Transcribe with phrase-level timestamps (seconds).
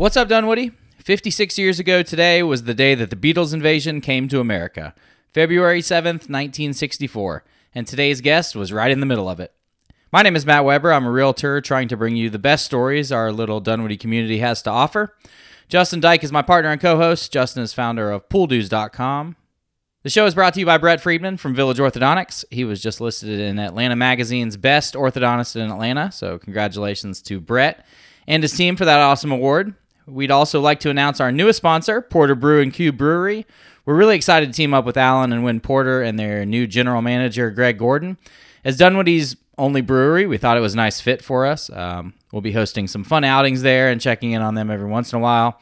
[0.00, 0.72] What's up, Dunwoody?
[0.96, 4.94] 56 years ago today was the day that the Beatles invasion came to America,
[5.34, 9.52] February 7th, 1964, and today's guest was right in the middle of it.
[10.10, 10.90] My name is Matt Weber.
[10.90, 14.62] I'm a realtor trying to bring you the best stories our little Dunwoody community has
[14.62, 15.14] to offer.
[15.68, 17.30] Justin Dyke is my partner and co host.
[17.30, 19.36] Justin is founder of pooldues.com.
[20.02, 22.46] The show is brought to you by Brett Friedman from Village Orthodontics.
[22.50, 27.84] He was just listed in Atlanta Magazine's Best Orthodontist in Atlanta, so congratulations to Brett
[28.26, 29.74] and his team for that awesome award.
[30.10, 33.46] We'd also like to announce our newest sponsor, Porter Brew and Cube Brewery.
[33.86, 37.02] We're really excited to team up with Alan and Win Porter and their new general
[37.02, 38.18] manager, Greg Gordon.
[38.64, 41.70] As Dunwoody's only brewery, we thought it was a nice fit for us.
[41.70, 45.12] Um, we'll be hosting some fun outings there and checking in on them every once
[45.12, 45.60] in a while.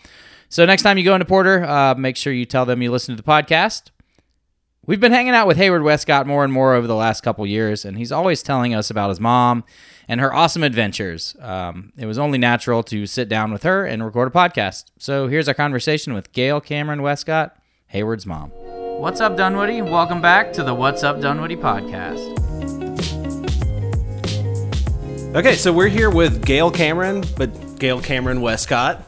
[0.49, 3.17] So next time you go into Porter, uh, make sure you tell them you listen
[3.17, 3.91] to the podcast.
[4.87, 7.85] We've been hanging out with Hayward Westcott more and more over the last couple years,
[7.85, 9.65] and he's always telling us about his mom
[10.09, 11.37] and her awesome adventures.
[11.41, 14.87] Um, it was only natural to sit down with her and record a podcast.
[14.99, 17.57] So here's our conversation with Gail Cameron Westcott,
[17.89, 18.51] Hayward's mom.
[18.51, 19.83] What's up, Dunwoody?
[19.83, 22.37] Welcome back to the What's Up Dunwoody podcast.
[25.37, 29.05] Okay, so we're here with Gail Cameron, but Gail Cameron Westcott.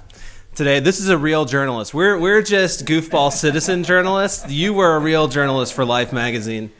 [0.55, 1.95] Today, this is a real journalist.
[1.95, 4.51] We're we're just goofball citizen journalists.
[4.51, 6.71] You were a real journalist for Life magazine.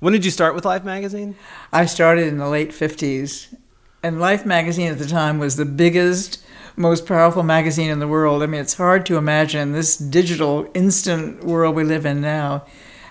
[0.00, 1.36] When did you start with Life magazine?
[1.72, 3.54] I started in the late 50s,
[4.02, 6.42] and Life magazine at the time was the biggest,
[6.76, 8.42] most powerful magazine in the world.
[8.42, 12.64] I mean, it's hard to imagine this digital, instant world we live in now.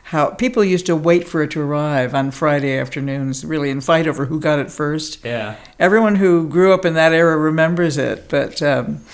[0.06, 4.08] How people used to wait for it to arrive on Friday afternoons, really, and fight
[4.08, 5.24] over who got it first.
[5.24, 5.56] Yeah.
[5.78, 9.06] Everyone who grew up in that era remembers it, but um,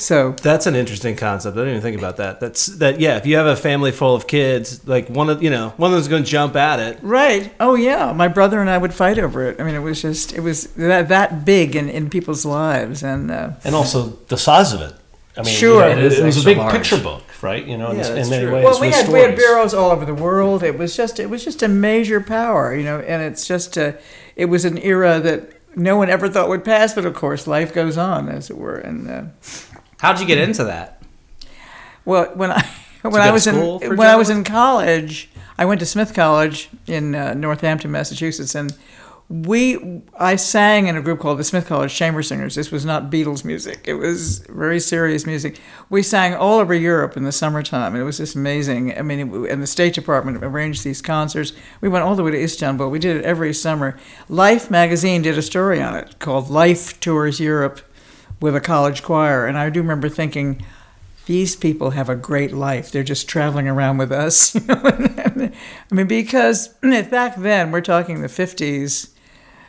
[0.00, 1.56] so That's an interesting concept.
[1.56, 2.38] I didn't even think about that.
[2.38, 3.00] That's that.
[3.00, 5.90] Yeah, if you have a family full of kids, like one of you know one
[5.90, 6.98] of them's going to jump at it.
[7.02, 7.52] Right.
[7.58, 8.12] Oh yeah.
[8.12, 9.60] My brother and I would fight over it.
[9.60, 13.30] I mean, it was just it was that that big in, in people's lives, and
[13.30, 14.94] uh, and also the size of it.
[15.36, 15.88] I mean, Sure.
[15.88, 16.74] you know, It it, is it was a big large.
[16.74, 17.64] picture book, right?
[17.66, 18.54] You know, in, Yeah, in that's many true.
[18.54, 18.64] ways.
[18.64, 20.62] well, we with had we had bureaus all over the world.
[20.62, 23.98] It was just it was just a major power, you know, and it's just a,
[24.36, 27.72] it was an era that no one ever thought would pass, but of course life
[27.74, 28.76] goes on, as it were.
[28.76, 29.22] And uh,
[29.98, 30.98] How'd you get into that?
[32.08, 32.66] well, when I
[33.02, 37.14] when I was in when I was in college, I went to Smith College in
[37.14, 38.76] uh, Northampton, Massachusetts, and
[39.28, 42.54] we I sang in a group called the Smith College Chamber Singers.
[42.54, 45.60] This was not Beatles music; it was very serious music.
[45.90, 48.96] We sang all over Europe in the summertime, and it was just amazing.
[48.96, 51.52] I mean, it, and the State Department arranged these concerts.
[51.82, 52.88] We went all the way to Istanbul.
[52.88, 53.98] We did it every summer.
[54.30, 57.82] Life magazine did a story on it called "Life Tours Europe"
[58.40, 60.64] with a college choir, and I do remember thinking
[61.26, 62.90] these people have a great life.
[62.90, 64.56] They're just traveling around with us.
[64.68, 65.52] I
[65.90, 66.68] mean, because
[67.10, 69.10] back then, we're talking the 50s,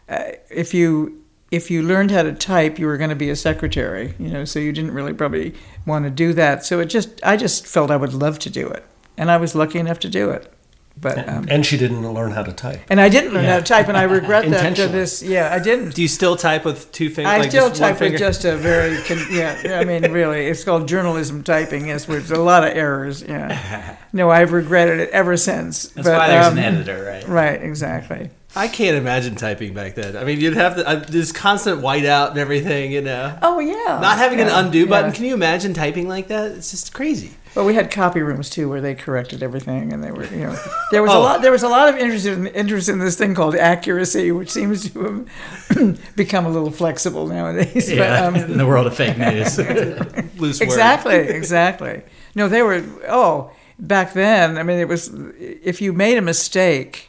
[0.07, 1.19] uh, if you
[1.51, 4.45] if you learned how to type, you were going to be a secretary, you know,
[4.45, 5.55] so you didn't really probably
[5.85, 6.63] want to do that.
[6.63, 8.85] So it just, I just felt I would love to do it.
[9.17, 10.53] And I was lucky enough to do it.
[11.01, 12.81] But, um, and she didn't learn how to type.
[12.89, 15.23] and I didn't learn how to type, and I regret that to this.
[15.23, 15.95] Yeah, I didn't.
[15.95, 17.31] Do you still type with two fingers?
[17.31, 18.17] I like still type with finger?
[18.17, 22.39] just a very, con- yeah, I mean, really, it's called journalism typing, yes, with a
[22.39, 23.97] lot of errors, yeah.
[24.11, 25.89] No, I've regretted it ever since.
[25.89, 27.27] That's but, why there's um, an editor, right?
[27.27, 28.31] Right, exactly.
[28.55, 30.17] I can't imagine typing back then.
[30.17, 33.37] I mean, you'd have to, uh, this constant whiteout and everything, you know.
[33.43, 33.99] Oh, yeah.
[34.01, 35.11] Not having yeah, an undo button.
[35.11, 36.53] Can you imagine typing like that?
[36.53, 37.33] It's just crazy.
[37.55, 40.57] Well, we had copy rooms too, where they corrected everything, and they were, you know,
[40.91, 41.19] there was Oh.
[41.19, 41.41] a lot.
[41.41, 44.91] There was a lot of interest in interest in this thing called accuracy, which seems
[44.93, 45.25] to
[45.69, 47.91] have become a little flexible nowadays.
[47.91, 49.57] Yeah, But, um, in the world of fake news.
[50.39, 50.65] Loose word.
[50.65, 52.03] Exactly, exactly.
[52.35, 52.83] No, they were.
[53.07, 57.08] Oh, back then, I mean, it was if you made a mistake,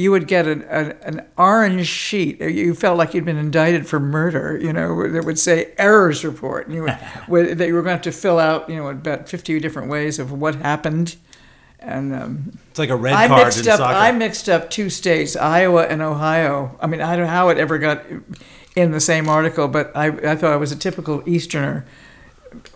[0.00, 2.40] you would get an, an, an orange sheet.
[2.40, 4.58] You felt like you'd been indicted for murder.
[4.60, 6.92] You know, that would say errors report, and you would
[7.28, 8.68] where- that you were going to have to fill out.
[8.70, 11.16] You know, about fifty different ways of what happened.
[11.82, 13.78] And um, It's like a red I card mixed in up.
[13.78, 13.96] soccer.
[13.96, 16.76] I mixed up two states, Iowa and Ohio.
[16.78, 18.02] I mean, I don't know how it ever got
[18.76, 21.86] in the same article, but I, I thought I was a typical Easterner.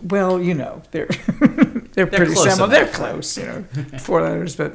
[0.01, 1.05] Well, you know, they're
[1.93, 2.67] they're, pretty similar.
[2.67, 3.63] They're close, you know,
[3.99, 4.55] four letters.
[4.55, 4.73] But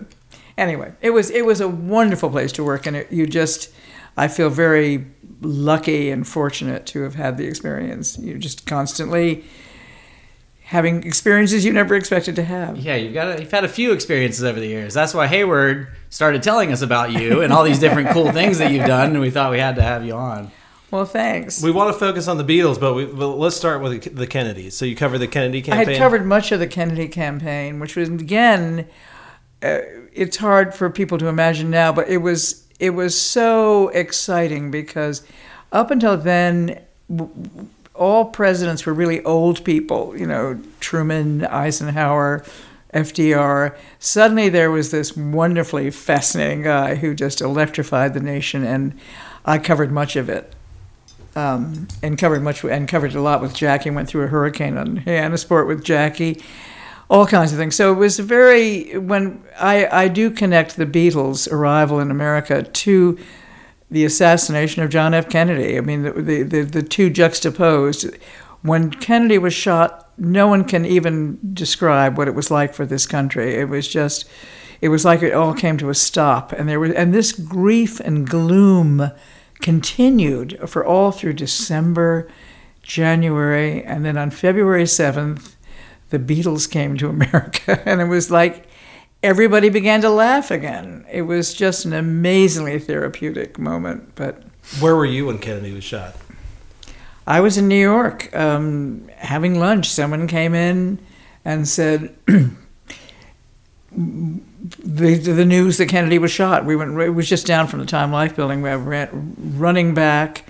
[0.56, 3.70] anyway, it was it was a wonderful place to work, and it, you just
[4.16, 5.06] I feel very
[5.40, 8.18] lucky and fortunate to have had the experience.
[8.18, 9.44] You're just constantly
[10.64, 12.78] having experiences you never expected to have.
[12.78, 14.94] Yeah, you've got a, you've had a few experiences over the years.
[14.94, 18.70] That's why Hayward started telling us about you and all these different cool things that
[18.70, 20.52] you've done, and we thought we had to have you on.
[20.90, 21.62] Well, thanks.
[21.62, 24.76] We want to focus on the Beatles, but we, well, let's start with the Kennedys.
[24.76, 25.80] So you covered the Kennedy campaign.
[25.80, 25.94] I campaign.
[25.94, 28.88] had covered much of the Kennedy campaign, which was again,
[29.62, 29.78] uh,
[30.20, 35.22] it's hard for people to imagine now, but it was it was so exciting because
[35.72, 36.78] up until then,
[37.94, 40.14] all presidents were really old people.
[40.16, 42.44] You know, Truman, Eisenhower,
[42.92, 43.74] FDR.
[43.98, 48.98] Suddenly, there was this wonderfully fascinating guy who just electrified the nation, and
[49.46, 50.54] I covered much of it.
[51.34, 53.88] Um, and covered much and covered a lot with Jackie.
[53.88, 56.42] Went through a hurricane on Hyannisport with Jackie
[57.10, 57.74] all kinds of things.
[57.74, 63.18] So it was very when I I do connect the Beatles' arrival in America to
[63.90, 65.28] the assassination of John F.
[65.28, 65.76] Kennedy.
[65.76, 68.16] I mean the the the, the two juxtaposed.
[68.62, 73.06] When Kennedy was shot, no one can even describe what it was like for this
[73.06, 73.54] country.
[73.56, 74.28] It was just
[74.80, 77.98] it was like it all came to a stop and there was and this grief
[78.00, 79.10] and gloom
[79.60, 82.30] continued for all through December,
[82.82, 85.56] January, and then on February 7th
[86.10, 88.66] the Beatles came to America, and it was like
[89.22, 91.06] everybody began to laugh again.
[91.10, 94.14] It was just an amazingly therapeutic moment.
[94.14, 94.42] But
[94.80, 96.16] Where were you when Kennedy was shot?
[97.26, 99.88] I was in New York um, having lunch.
[99.88, 100.98] Someone came in
[101.44, 102.14] and said.
[103.92, 106.64] The, the news that Kennedy was shot.
[106.64, 106.98] We went.
[107.00, 108.62] It was just down from the Time Life building.
[108.62, 110.44] We ran running back,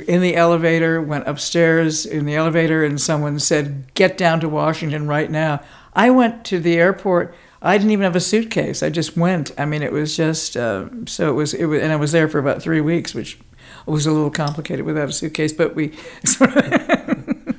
[0.00, 5.06] in the elevator, went upstairs in the elevator, and someone said, Get down to Washington
[5.06, 5.60] right now.
[5.94, 7.34] I went to the airport.
[7.62, 8.82] I didn't even have a suitcase.
[8.82, 9.52] I just went.
[9.56, 12.28] I mean, it was just uh, so it was, it was, and I was there
[12.28, 13.38] for about three weeks, which
[13.86, 15.52] was a little complicated without a suitcase.
[15.52, 15.88] But we,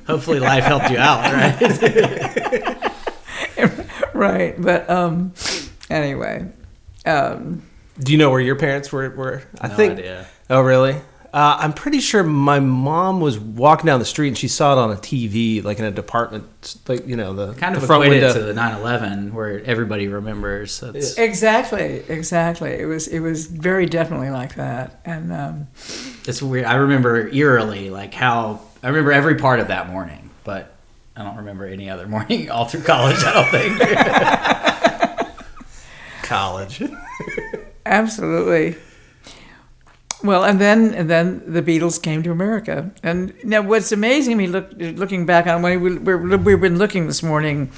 [0.06, 2.92] Hopefully, life helped you out, right?
[4.14, 4.54] right.
[4.60, 5.32] But um,
[5.90, 6.46] anyway,
[7.04, 7.62] um,
[7.98, 9.10] Do you know where your parents were?
[9.10, 9.42] were?
[9.60, 9.98] I think.
[9.98, 10.28] idea.
[10.48, 10.96] Oh, really?
[11.36, 14.78] Uh, I'm pretty sure my mom was walking down the street and she saw it
[14.78, 18.04] on a TV, like in a department, like you know the kind of the front
[18.04, 18.40] equated window.
[18.40, 20.80] to the 9/11, where everybody remembers.
[20.80, 22.70] That's, exactly, exactly.
[22.70, 25.30] It was it was very definitely like that, and.
[25.30, 25.66] Um,
[26.26, 26.64] it's weird.
[26.64, 30.74] I remember eerily, like how I remember every part of that morning, but
[31.14, 33.18] I don't remember any other morning all through college.
[33.18, 33.78] I don't think.
[36.22, 36.82] college.
[37.84, 38.76] Absolutely.
[40.22, 44.36] Well, and then and then the Beatles came to America, and now what's amazing to
[44.36, 47.70] me, look, looking back on when we, we're, we've been looking this morning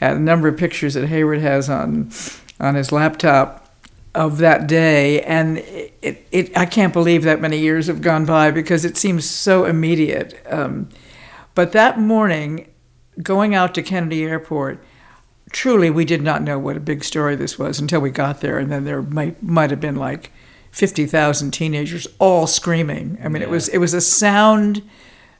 [0.00, 2.10] at a number of pictures that Hayward has on
[2.58, 3.62] on his laptop
[4.14, 8.50] of that day, and it, it I can't believe that many years have gone by
[8.50, 10.40] because it seems so immediate.
[10.48, 10.88] Um,
[11.54, 12.70] but that morning,
[13.22, 14.82] going out to Kennedy Airport,
[15.50, 18.58] truly we did not know what a big story this was until we got there,
[18.58, 20.32] and then there might might have been like
[20.72, 23.18] fifty thousand teenagers all screaming.
[23.22, 24.82] I mean, it was it was a sound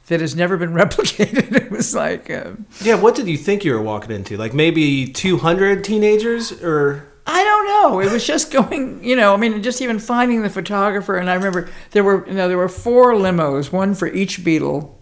[0.07, 1.53] that has never been replicated.
[1.53, 2.29] it was like.
[2.29, 4.37] Um, yeah, what did you think you were walking into?
[4.37, 7.99] Like maybe 200 teenagers, or I don't know.
[7.99, 9.33] It was just going, you know.
[9.33, 12.57] I mean, just even finding the photographer, and I remember there were, you know, there
[12.57, 14.95] were four limos, one for each Beatle.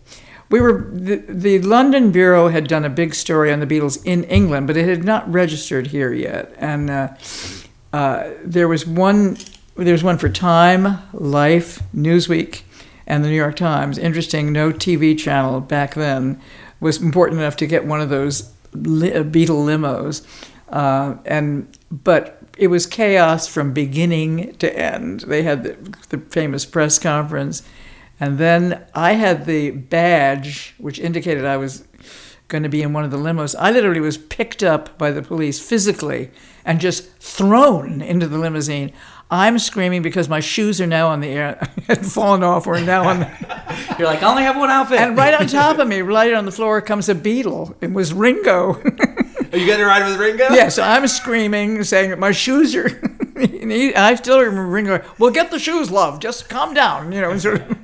[0.50, 4.25] We were the, the London bureau had done a big story on the Beatles in
[4.25, 6.54] England, but it had not registered here yet.
[6.57, 7.16] And uh,
[7.94, 9.38] uh, there was one,
[9.75, 12.62] there was one for Time, Life, Newsweek,
[13.07, 13.97] and the New York Times.
[13.97, 16.41] Interesting, no TV channel back then
[16.79, 20.25] was important enough to get one of those li- uh, Beatle limos.
[20.69, 25.21] Uh, and but it was chaos from beginning to end.
[25.21, 27.63] They had the, the famous press conference,
[28.19, 31.85] and then I had the badge which indicated I was
[32.47, 33.56] going to be in one of the limos.
[33.57, 36.30] I literally was picked up by the police physically
[36.66, 38.92] and just thrown into the limousine.
[39.33, 42.68] I'm screaming because my shoes are now on the air, had fallen off.
[42.68, 45.00] We're now on the, You're like, I only have one outfit.
[45.00, 47.73] and right on top of me, right on the floor, comes a Beatle.
[47.80, 48.73] It was Ringo.
[48.73, 50.50] are you getting a ride with Ringo?
[50.54, 52.88] yeah, so I'm screaming, saying my shoes are.
[53.38, 55.02] and I still remember Ringo.
[55.18, 56.19] Well, get the shoes, love.
[56.19, 57.38] Just calm down, you know.
[57.38, 57.78] Sort of.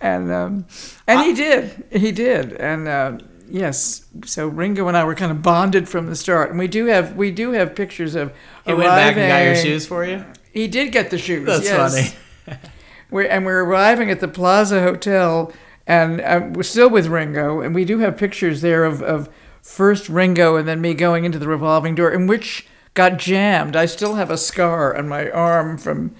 [0.00, 0.66] and um,
[1.06, 1.84] and he did.
[1.92, 2.54] He did.
[2.54, 6.48] And uh, yes, so Ringo and I were kind of bonded from the start.
[6.48, 8.32] And we do have we do have pictures of.
[8.64, 10.24] he went back and got your shoes for you.
[10.52, 11.46] He did get the shoes.
[11.46, 12.14] That's yes.
[12.46, 12.58] funny.
[13.10, 15.52] We're, and we're arriving at the Plaza Hotel,
[15.86, 19.28] and uh, we're still with Ringo, and we do have pictures there of, of
[19.60, 23.76] first Ringo and then me going into the revolving door, in which got jammed.
[23.76, 26.14] I still have a scar on my arm from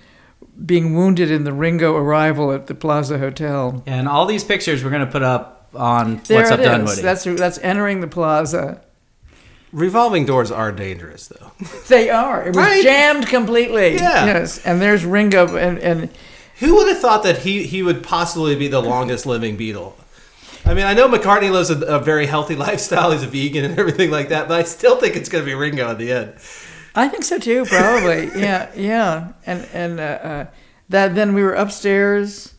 [0.66, 3.82] being wounded in the Ringo arrival at the Plaza Hotel.
[3.86, 6.66] And all these pictures we're gonna put up on There What's it Up is.
[6.66, 7.02] Dunwoody.
[7.02, 8.82] That's that's entering the Plaza.
[9.72, 11.52] Revolving doors are dangerous, though.
[11.88, 12.42] They are.
[12.42, 12.82] It was Right?
[12.82, 13.94] jammed completely.
[13.94, 14.26] Yeah.
[14.26, 14.58] Yes.
[14.64, 16.10] And there's Ringo, and and
[16.60, 19.94] Who would have thought that he he would possibly be the longest living Beatle?
[20.64, 23.10] I mean, I know McCartney lives a, a very healthy lifestyle.
[23.10, 25.54] He's a vegan and everything like that, but I still think it's going to be
[25.54, 26.34] Ringo at the end.
[26.94, 28.26] I think so too, probably.
[28.40, 29.32] yeah, yeah.
[29.46, 30.46] And and uh, uh,
[30.90, 32.54] that then we were upstairs.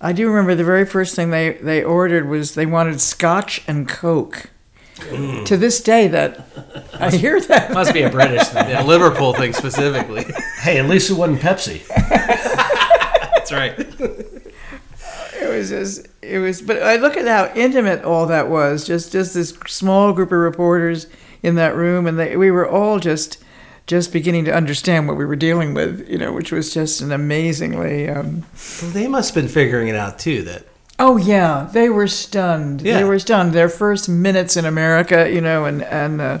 [0.00, 3.88] I do remember the very first thing they, they ordered was they wanted scotch and
[3.88, 4.50] coke.
[5.44, 6.40] To this day, that
[6.98, 7.72] I hear that.
[7.72, 8.70] Must be a British thing.
[8.70, 10.24] Yeah, Liverpool thing specifically.
[10.66, 11.86] Hey, at least it wasn't Pepsi.
[13.36, 13.78] That's right.
[13.78, 18.84] It was just, it was, but I look at how intimate all that was.
[18.84, 21.06] Just, just this small group of reporters
[21.42, 23.38] in that room, and they, we were all just,
[23.86, 26.08] just beginning to understand what we were dealing with.
[26.08, 28.08] You know, which was just an amazingly.
[28.08, 28.44] Um,
[28.82, 30.42] Well, they must have been figuring it out too.
[30.42, 30.64] That
[30.98, 32.82] oh yeah, they were stunned.
[32.82, 32.98] Yeah.
[32.98, 33.52] They were stunned.
[33.52, 36.20] Their first minutes in America, you know, and and.
[36.20, 36.38] Uh,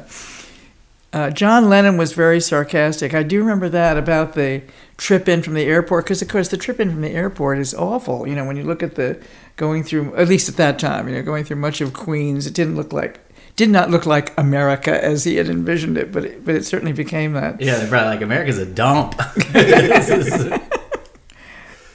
[1.12, 3.14] uh, John Lennon was very sarcastic.
[3.14, 4.60] I do remember that about the
[4.98, 7.72] trip in from the airport, because of course the trip in from the airport is
[7.72, 8.28] awful.
[8.28, 9.18] You know, when you look at the
[9.56, 12.52] going through, at least at that time, you know, going through much of Queens, it
[12.52, 13.20] didn't look like,
[13.54, 16.92] did not look like America as he had envisioned it, but it, but it certainly
[16.92, 17.62] became that.
[17.62, 19.18] Yeah, they're probably like America's a dump.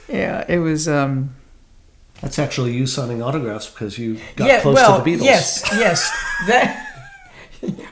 [0.08, 0.88] Yeah, it was.
[0.88, 1.34] Um,
[2.22, 5.24] That's actually you signing autographs because you got yeah, close well, to the Beatles.
[5.24, 6.10] yes, yes.
[6.46, 6.88] That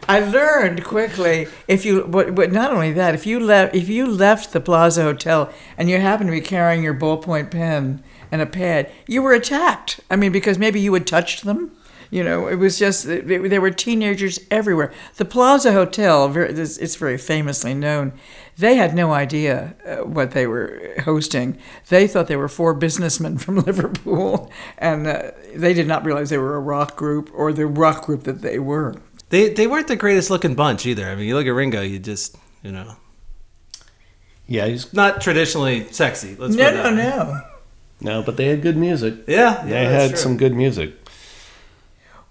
[0.08, 1.46] I learned quickly.
[1.68, 5.02] If you, but, but not only that, if you left, if you left the Plaza
[5.02, 9.32] Hotel and you happened to be carrying your ballpoint pen and a pad, you were
[9.32, 10.00] attacked.
[10.10, 11.72] I mean, because maybe you had touched them.
[12.12, 14.92] You know, it was just they- there were teenagers everywhere.
[15.16, 18.12] The Plaza Hotel, very, it's it's very famously known.
[18.58, 21.56] They had no idea uh, what they were hosting.
[21.88, 26.38] They thought they were four businessmen from Liverpool, and uh, they did not realize they
[26.38, 28.96] were a rock group or the rock group that they were.
[29.28, 31.06] they they weren't the greatest looking bunch either.
[31.06, 32.96] I mean, you look at Ringo, you just you know
[34.46, 36.34] Yeah, he's not traditionally sexy.
[36.36, 37.40] Let's No, put it no, no.
[38.00, 39.14] no, but they had good music.
[39.28, 40.18] Yeah, They yeah, that's had true.
[40.18, 40.99] some good music.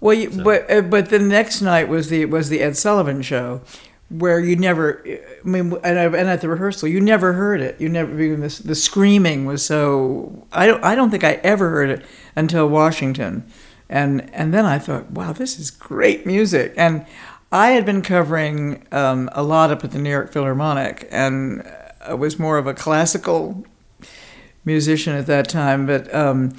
[0.00, 3.60] Well, you, but uh, but the next night was the was the Ed Sullivan show,
[4.08, 7.78] where you never, I mean, and, and at the rehearsal, you never heard it.
[7.80, 10.46] You never even the, the screaming was so.
[10.52, 13.44] I don't I don't think I ever heard it until Washington,
[13.90, 16.72] and and then I thought, wow, this is great music.
[16.78, 17.04] And
[17.52, 21.62] I had been covering um, a lot up at the New York Philharmonic, and
[22.00, 23.66] I was more of a classical
[24.64, 26.12] musician at that time, but.
[26.14, 26.56] Um,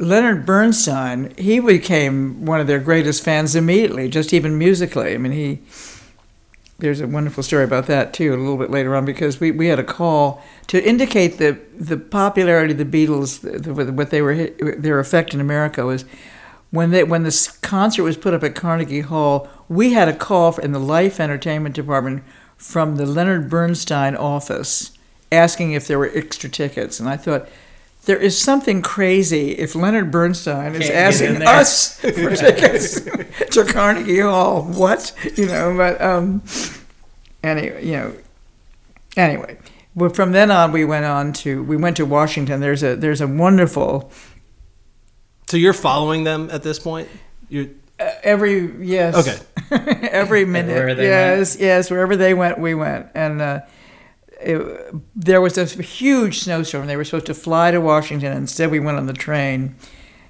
[0.00, 5.14] Leonard Bernstein, he became one of their greatest fans immediately, just even musically.
[5.14, 5.60] I mean, he.
[6.78, 9.68] There's a wonderful story about that too, a little bit later on, because we, we
[9.68, 14.20] had a call to indicate the the popularity of the Beatles, the, the, what they
[14.20, 16.04] were their effect in America was
[16.70, 19.48] when they when this concert was put up at Carnegie Hall.
[19.70, 22.22] We had a call in the Life Entertainment Department
[22.58, 24.92] from the Leonard Bernstein office
[25.32, 27.48] asking if there were extra tickets, and I thought
[28.06, 33.00] there is something crazy if Leonard Bernstein is Can't get in asking us for tickets
[33.50, 34.62] to Carnegie Hall.
[34.62, 35.76] What you know?
[35.76, 36.42] But um,
[37.42, 38.14] anyway, you know.
[39.16, 39.58] Anyway,
[39.94, 42.60] well, from then on, we went on to we went to Washington.
[42.60, 44.10] There's a there's a wonderful
[45.48, 47.08] So you're following them at this point.
[47.48, 49.38] You uh, every yes okay?
[50.10, 50.70] every minute.
[50.70, 53.08] Everywhere they yes, yes, wherever they went, we went.
[53.16, 53.60] And uh,
[54.40, 56.86] it, there was a huge snowstorm.
[56.86, 58.36] They were supposed to fly to Washington.
[58.36, 59.76] Instead, we went on the train.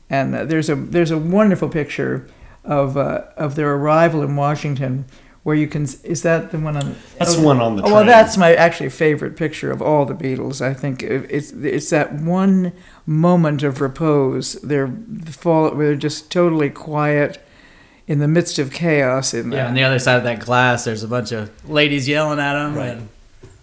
[0.08, 2.28] And uh, there's a there's a wonderful picture
[2.64, 5.06] of uh, of their arrival in Washington,
[5.42, 8.04] where you can is that the one on That's the one on the Oh, well,
[8.04, 10.60] that's my actually favorite picture of all the Beatles.
[10.60, 12.72] I think it's it's that one
[13.04, 14.54] moment of repose.
[14.62, 14.92] They're
[15.26, 15.72] fall.
[15.72, 17.44] They're just totally quiet
[18.06, 19.34] in the midst of chaos.
[19.34, 22.38] In yeah, on the other side of that glass, there's a bunch of ladies yelling
[22.38, 22.76] at them.
[22.76, 22.90] Right.
[22.90, 23.08] And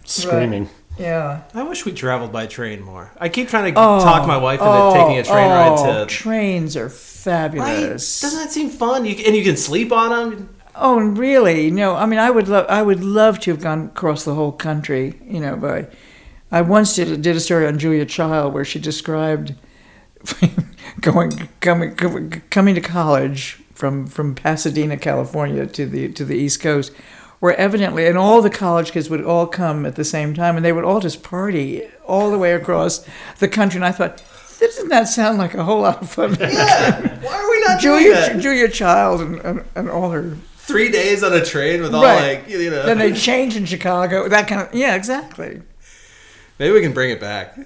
[0.04, 0.68] Screaming.
[0.98, 1.42] yeah.
[1.54, 3.10] I wish we traveled by train more.
[3.18, 6.06] I keep trying to Oh, talk my wife into oh, taking a train oh, ride
[6.08, 6.14] to.
[6.14, 6.92] trains are Right?
[6.92, 8.20] fabulous.
[8.20, 9.04] Doesn't that seem fun?
[9.06, 10.54] You, and you can sleep on them.
[10.76, 11.70] Oh, really?
[11.70, 14.52] No, I mean, I would love, I would love to have gone across the whole
[14.52, 15.14] country.
[15.26, 15.86] You know, by,
[16.50, 19.54] I once did did a story on Julia Child where she described
[21.00, 21.94] going coming
[22.50, 26.92] coming to college from from Pasadena, California, to the to the East Coast,
[27.44, 30.64] where evidently, and all the college kids would all come at the same time, and
[30.64, 33.06] they would all just party all the way across
[33.38, 33.76] the country.
[33.76, 34.22] And I thought,
[34.58, 36.34] doesn't that sound like a whole lot of fun?
[36.40, 37.20] Yeah.
[37.22, 38.40] Why are we not doing Julia that?
[38.40, 42.38] Julia Child and, and, and all her Three days on a train with all Right.
[42.38, 42.86] like you know.
[42.86, 44.26] then they change in Chicago.
[44.26, 45.60] That kind of yeah, exactly.
[46.58, 47.58] Maybe we can bring it back.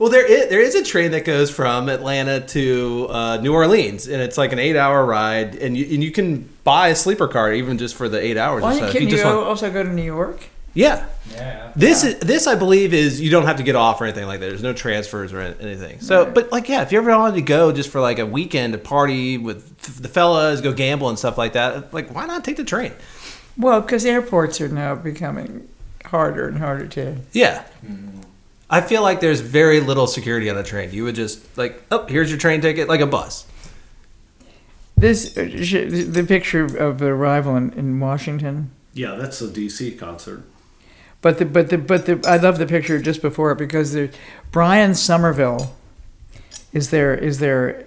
[0.00, 4.08] Well, there is, there is a train that goes from Atlanta to uh, New Orleans,
[4.08, 7.52] and it's like an eight-hour ride, and you and you can buy a sleeper car
[7.52, 8.62] even just for the eight hours.
[8.62, 9.02] Why or are so, you if?
[9.02, 10.48] You just want- also go to New York.
[10.72, 11.04] yeah.
[11.30, 11.72] yeah.
[11.76, 14.40] This is this I believe is you don't have to get off or anything like
[14.40, 14.46] that.
[14.48, 16.00] There's no transfers or anything.
[16.00, 18.72] So, but like yeah, if you ever wanted to go just for like a weekend
[18.72, 22.56] to party with the fellas, go gamble and stuff like that, like why not take
[22.56, 22.94] the train?
[23.58, 25.68] Well, because airports are now becoming
[26.06, 27.16] harder and harder to.
[27.32, 27.66] Yeah.
[28.72, 30.92] I feel like there's very little security on a train.
[30.92, 33.44] You would just like, oh, here's your train ticket, like a bus.
[34.96, 38.70] This uh, the picture of the arrival in, in Washington.
[38.94, 40.44] Yeah, that's the DC concert.
[41.22, 44.10] But the but the but the I love the picture just before it because the
[44.52, 45.70] Brian Sommerville
[46.72, 47.86] is there is there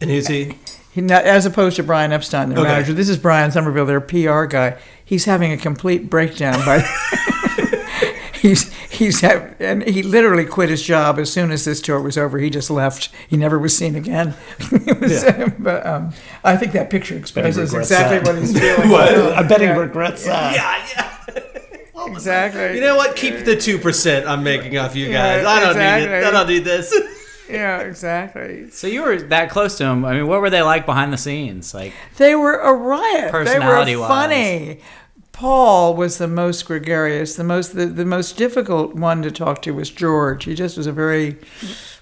[0.00, 0.54] And who's he?
[0.92, 2.68] he not, as opposed to Brian Epstein, their Okay.
[2.68, 2.92] manager.
[2.92, 4.76] This is Brian Sommerville, their PR guy.
[5.04, 6.78] He's having a complete breakdown by.
[8.42, 12.18] he's he's have, and he literally quit his job as soon as this tour was
[12.18, 12.38] over.
[12.38, 13.08] He just left.
[13.28, 14.34] He never was seen again.
[14.72, 15.24] It was,
[15.58, 16.12] but um,
[16.44, 18.26] I think that picture expresses exactly that.
[18.26, 18.90] what he's feeling.
[18.90, 19.14] What?
[19.14, 19.76] I bet he Yeah.
[19.78, 20.54] regrets that.
[20.54, 20.86] Yeah,
[21.24, 22.06] yeah.
[22.06, 22.74] Exactly.
[22.74, 23.14] You know what?
[23.16, 25.46] Keep the two percent I'm making off you Yeah, guys.
[25.46, 26.24] I don't need it.
[26.24, 26.92] I don't need this.
[27.48, 28.70] Yeah, exactly.
[28.70, 30.04] So you were that close to him.
[30.04, 31.74] I mean, what were they like behind the scenes?
[31.74, 33.14] Like, They were a riot.
[33.14, 34.08] They were Personality-wise.
[34.08, 34.80] funny.
[35.42, 37.34] Paul was the most gregarious.
[37.34, 40.44] The most the, the most difficult one to talk to was George.
[40.44, 41.36] He just was a very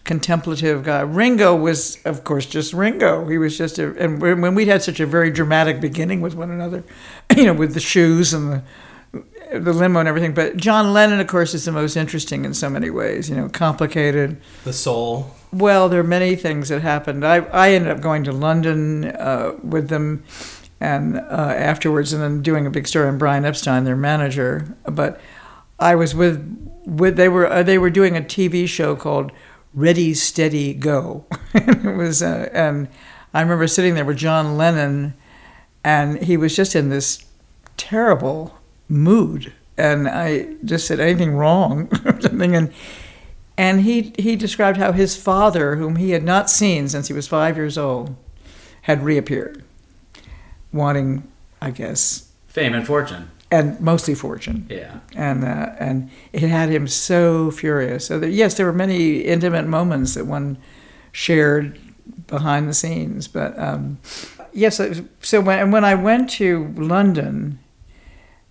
[0.04, 1.00] contemplative guy.
[1.00, 3.26] Ringo was, of course, just Ringo.
[3.28, 6.50] He was just a and when we'd had such a very dramatic beginning with one
[6.50, 6.84] another,
[7.34, 8.62] you know, with the shoes and the
[9.52, 10.34] the limo and everything.
[10.34, 13.28] But John Lennon, of course, is the most interesting in so many ways.
[13.30, 14.40] You know, complicated.
[14.64, 15.34] The soul.
[15.52, 17.24] Well, there are many things that happened.
[17.24, 20.22] I, I ended up going to London uh, with them,
[20.80, 24.74] and uh, afterwards, and then doing a big story on Brian Epstein, their manager.
[24.84, 25.20] But
[25.78, 29.32] I was with with they were uh, they were doing a TV show called
[29.74, 31.26] Ready Steady Go.
[31.54, 32.88] it was uh, and
[33.32, 35.14] I remember sitting there with John Lennon,
[35.84, 37.24] and he was just in this
[37.76, 38.58] terrible
[38.88, 42.72] mood, and I just said anything wrong or something, and
[43.56, 47.28] and he he described how his father, whom he had not seen since he was
[47.28, 48.16] five years old,
[48.82, 49.62] had reappeared,
[50.72, 51.22] wanting,
[51.60, 53.30] I guess, fame and fortune.
[53.50, 54.98] and mostly fortune Yeah.
[55.16, 58.06] and uh, and it had him so furious.
[58.06, 60.56] So that, yes, there were many intimate moments that one
[61.12, 61.78] shared
[62.28, 63.26] behind the scenes.
[63.28, 63.98] But um,
[64.52, 67.58] yes, so- so when and when I went to London,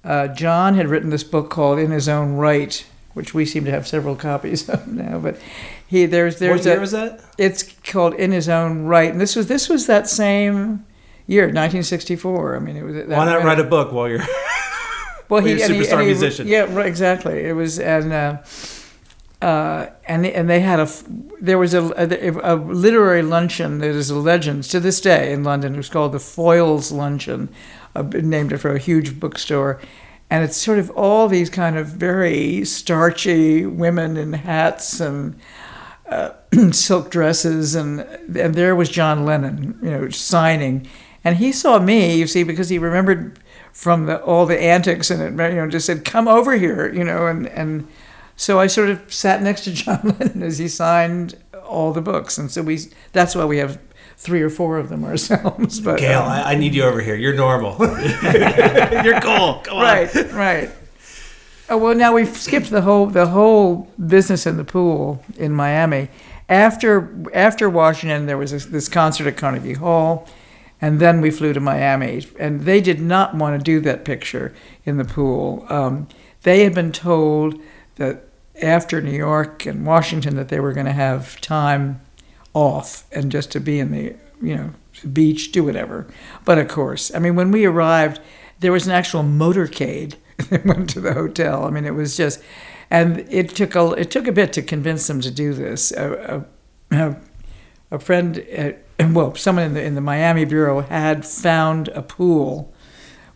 [0.04, 3.72] uh, John had written this book called In His Own Write, which we seem to
[3.72, 5.20] have several copies of now.
[5.20, 5.40] But
[5.88, 7.22] he there's there's what year a- was that?
[7.38, 10.86] it's called In His Own Write, and this was this was that same
[11.29, 12.55] year, 1964.
[12.55, 12.96] I mean, it was.
[12.96, 14.20] That Why not write a book while you're?
[15.29, 16.48] well, you're a superstar and musician.
[16.48, 17.46] Yeah, right, exactly.
[17.46, 18.37] It was and uh,
[19.42, 20.89] uh, and and they had a
[21.39, 25.44] there was a, a, a literary luncheon that is a legend to this day in
[25.44, 25.75] London.
[25.75, 27.50] It was called the Foyles Luncheon,
[27.96, 29.79] uh, named after a huge bookstore.
[30.31, 35.39] And it's sort of all these kind of very starchy women in hats and
[36.07, 36.31] uh,
[36.72, 40.87] silk dresses, and and there was John Lennon, you know, signing,
[41.24, 43.40] and he saw me, you see, because he remembered
[43.72, 47.03] from the, all the antics and it, you know, just said, "Come over here," you
[47.03, 47.88] know, and and
[48.36, 52.38] so I sort of sat next to John Lennon as he signed all the books,
[52.38, 52.79] and so we
[53.12, 53.79] that's why we have
[54.18, 55.79] three or four of them ourselves.
[55.79, 57.16] But Gail, um, I, I need you over here.
[57.16, 57.77] You're normal.
[57.79, 59.62] you're cool.
[59.64, 59.84] Come on.
[59.84, 60.70] right, right.
[61.70, 66.10] Oh well, now we've skipped the whole the whole business in the pool in Miami.
[66.48, 70.27] After after Washington, there was this, this concert at Carnegie Hall,
[70.81, 72.25] and then we flew to Miami.
[72.39, 74.53] And they did not want to do that picture
[74.85, 75.65] in the pool.
[75.70, 76.07] Um,
[76.44, 77.59] they had been told
[77.96, 78.25] that
[78.61, 82.01] after New York and Washington that they were going to have time
[82.53, 84.72] off and just to be in the you know
[85.11, 86.07] beach, do whatever.
[86.46, 88.20] But of course, I mean, when we arrived,
[88.59, 90.15] there was an actual motorcade
[90.50, 91.65] that went to the hotel.
[91.65, 92.42] I mean, it was just,
[92.89, 95.92] and it took a it took a bit to convince them to do this.
[95.92, 96.46] A,
[96.92, 97.18] a,
[97.92, 98.37] a, friend,
[99.00, 102.74] well, someone in the in the Miami bureau had found a pool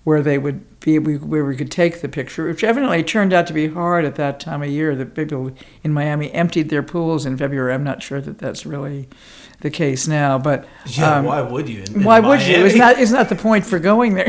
[0.04, 3.54] where they would be where we could take the picture, which evidently turned out to
[3.54, 4.95] be hard at that time of year.
[4.95, 5.52] That people
[5.84, 7.73] in Miami emptied their pools in February.
[7.73, 9.08] I'm not sure that that's really
[9.62, 11.84] the case now, but Yeah, um, why would you?
[11.84, 12.54] in- in why would you?
[12.54, 12.65] Miami?
[12.67, 14.26] Isn't that isn't the point for going there?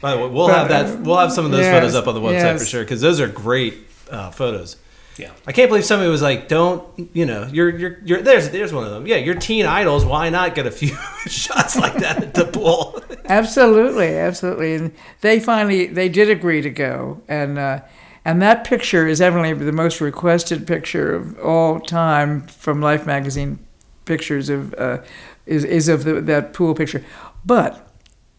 [0.00, 1.00] By the way, we'll have that.
[1.00, 2.60] We'll have some of those Yes, photos up on the website yes.
[2.62, 3.74] for sure because those are great
[4.10, 4.76] uh, photos.
[5.18, 5.30] Yeah.
[5.46, 7.46] I can't believe somebody was like, "Don't you know?
[7.50, 9.06] You're you're you're there's there's one of them.
[9.06, 10.04] Yeah, you're teen idols.
[10.04, 10.94] Why not get a few
[11.26, 14.74] shots like that at the pool?" Absolutely, absolutely.
[14.74, 17.80] And they finally they did agree to go, and uh,
[18.24, 23.58] and that picture is evidently the most requested picture of all time from Life magazine.
[24.04, 24.98] Pictures of uh,
[25.44, 27.04] is is of the, that pool picture,
[27.44, 27.92] but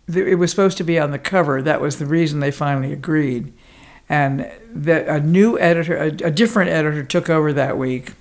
[0.06, 1.62] the, it was supposed to be on the cover.
[1.62, 3.52] That was the reason they finally agreed,
[4.10, 4.41] and
[4.86, 8.13] a new editor, a, a different editor, took over that week.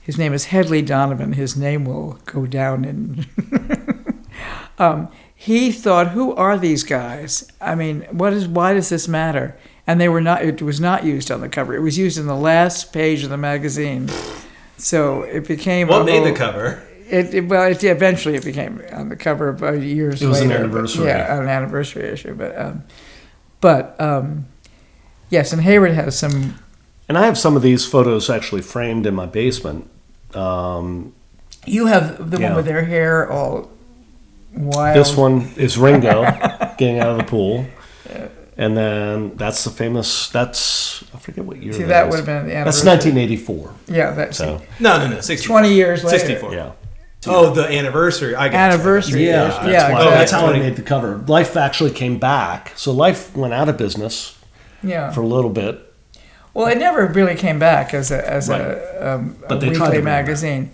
[0.00, 1.32] His name is Hedley Donovan.
[1.32, 3.26] His name will go down in
[4.78, 7.50] um, he thought, who are these guys?
[7.60, 9.56] I mean, what is why does this matter?
[9.86, 10.44] and they were not.
[10.44, 11.74] It was not used on the cover.
[11.74, 14.10] It was used in the last page of the magazine.
[14.78, 15.88] So it became.
[15.88, 16.82] What made the cover?
[17.08, 20.22] It, it well, it, eventually it became on the cover about years.
[20.22, 21.06] It was an later, but- anniversary.
[21.06, 22.34] yeah, an anniversary issue.
[22.34, 22.82] But um,
[23.60, 24.46] but um,
[25.30, 26.58] yes, and Hayward has some.
[27.08, 29.88] And I have some of these photos actually framed in my basement.
[30.34, 31.12] Um,
[31.64, 32.48] You have the Yeah.
[32.48, 33.68] one with their hair all
[34.54, 34.96] wild.
[34.96, 36.22] this one is Ringo
[36.78, 37.66] getting out of the pool.
[38.58, 42.10] And then that's the famous, that's, I forget what year See, that that is.
[42.10, 43.70] would have been the That's 1984.
[43.88, 45.20] Yeah, that's So, No, no, no.
[45.20, 45.54] 64.
[45.60, 46.18] twenty years later.
[46.18, 46.54] 64.
[46.54, 46.70] yeah.
[47.26, 48.34] Oh, the anniversary.
[48.34, 48.58] I got you.
[48.74, 49.26] Anniversary.
[49.26, 50.10] Yeah, Yeah, that's, yeah, why, exactly.
[50.14, 51.18] that's how I made the cover.
[51.26, 52.72] Life actually came back.
[52.76, 54.38] So Life went out of business
[54.82, 55.10] Yeah.
[55.10, 55.82] for a little bit.
[56.54, 58.60] Well, it never really came back as a as Right.
[58.62, 60.70] a, um, a But they tried to weekly magazine.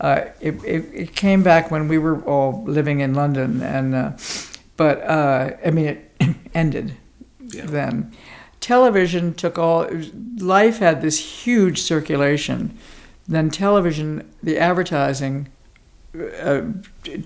[0.00, 4.12] Uh, it, it it came back when we were all living in London, and uh,
[4.76, 6.94] but uh, I mean it ended
[7.40, 8.12] then.
[8.60, 9.86] Television took all.
[10.38, 12.76] Life had this huge circulation.
[13.28, 15.48] Then television, the advertising,
[16.20, 16.62] uh,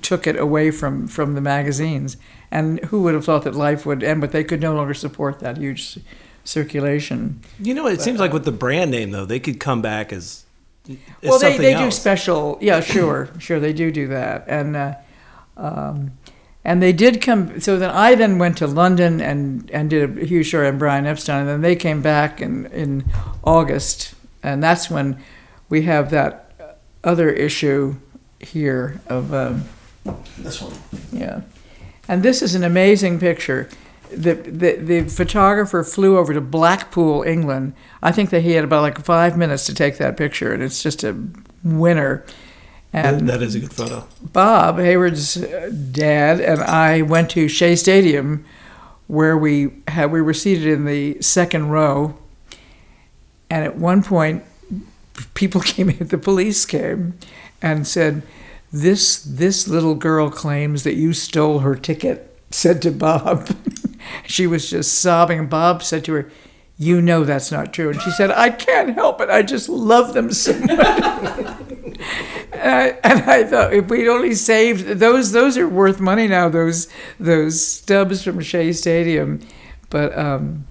[0.02, 2.16] took it away from from the magazines.
[2.50, 4.20] And who would have thought that Life would end?
[4.20, 5.98] But they could no longer support that huge
[6.44, 7.40] circulation.
[7.60, 7.86] You know?
[7.86, 10.44] It seems like with the brand name though, they could come back as.
[10.88, 12.58] as well, they, they do special.
[12.60, 14.94] Yeah, sure, sure, they do do that, and uh,
[15.56, 16.12] um,
[16.64, 17.60] and they did come.
[17.60, 21.06] So then I then went to London and and did a huge show on Brian
[21.06, 23.04] Epstein, and then they came back in in
[23.44, 25.22] August, and that's when
[25.68, 26.52] we have that
[27.04, 27.96] other issue
[28.40, 29.32] here of.
[29.34, 29.64] Um,
[30.38, 30.72] This one.
[31.12, 31.42] yeah.
[32.08, 33.68] And this is an amazing picture.
[34.10, 37.74] The, the, the photographer flew over to Blackpool, England.
[38.02, 40.82] I think that he had about like five minutes to take that picture, and it's
[40.82, 41.16] just a
[41.62, 42.24] winner.
[42.92, 44.04] And that is a good photo.
[44.20, 48.44] Bob Hayward's uh, dad and I went to Shea Stadium,
[49.06, 52.16] where we had we were seated in the second row,
[53.48, 54.42] and at one point,
[55.34, 56.08] people came in.
[56.08, 57.16] The police came,
[57.62, 58.22] and said,
[58.72, 63.48] "This this little girl claims that you stole her ticket." Said to Bob,
[64.26, 65.46] she was just sobbing.
[65.46, 66.30] Bob said to her,
[66.76, 69.30] "You know that's not true," and she said, "I can't help it.
[69.30, 71.56] I just love them so much."
[72.52, 76.48] And I, and I thought if we'd only saved those, those are worth money now.
[76.48, 79.40] Those those stubs from Shea Stadium,
[79.88, 80.66] but um,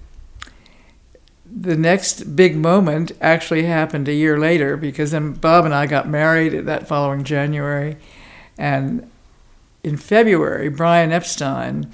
[1.52, 6.08] the next big moment actually happened a year later because then Bob and I got
[6.08, 7.96] married that following January,
[8.56, 9.10] and
[9.82, 11.90] in February, Brian Epstein,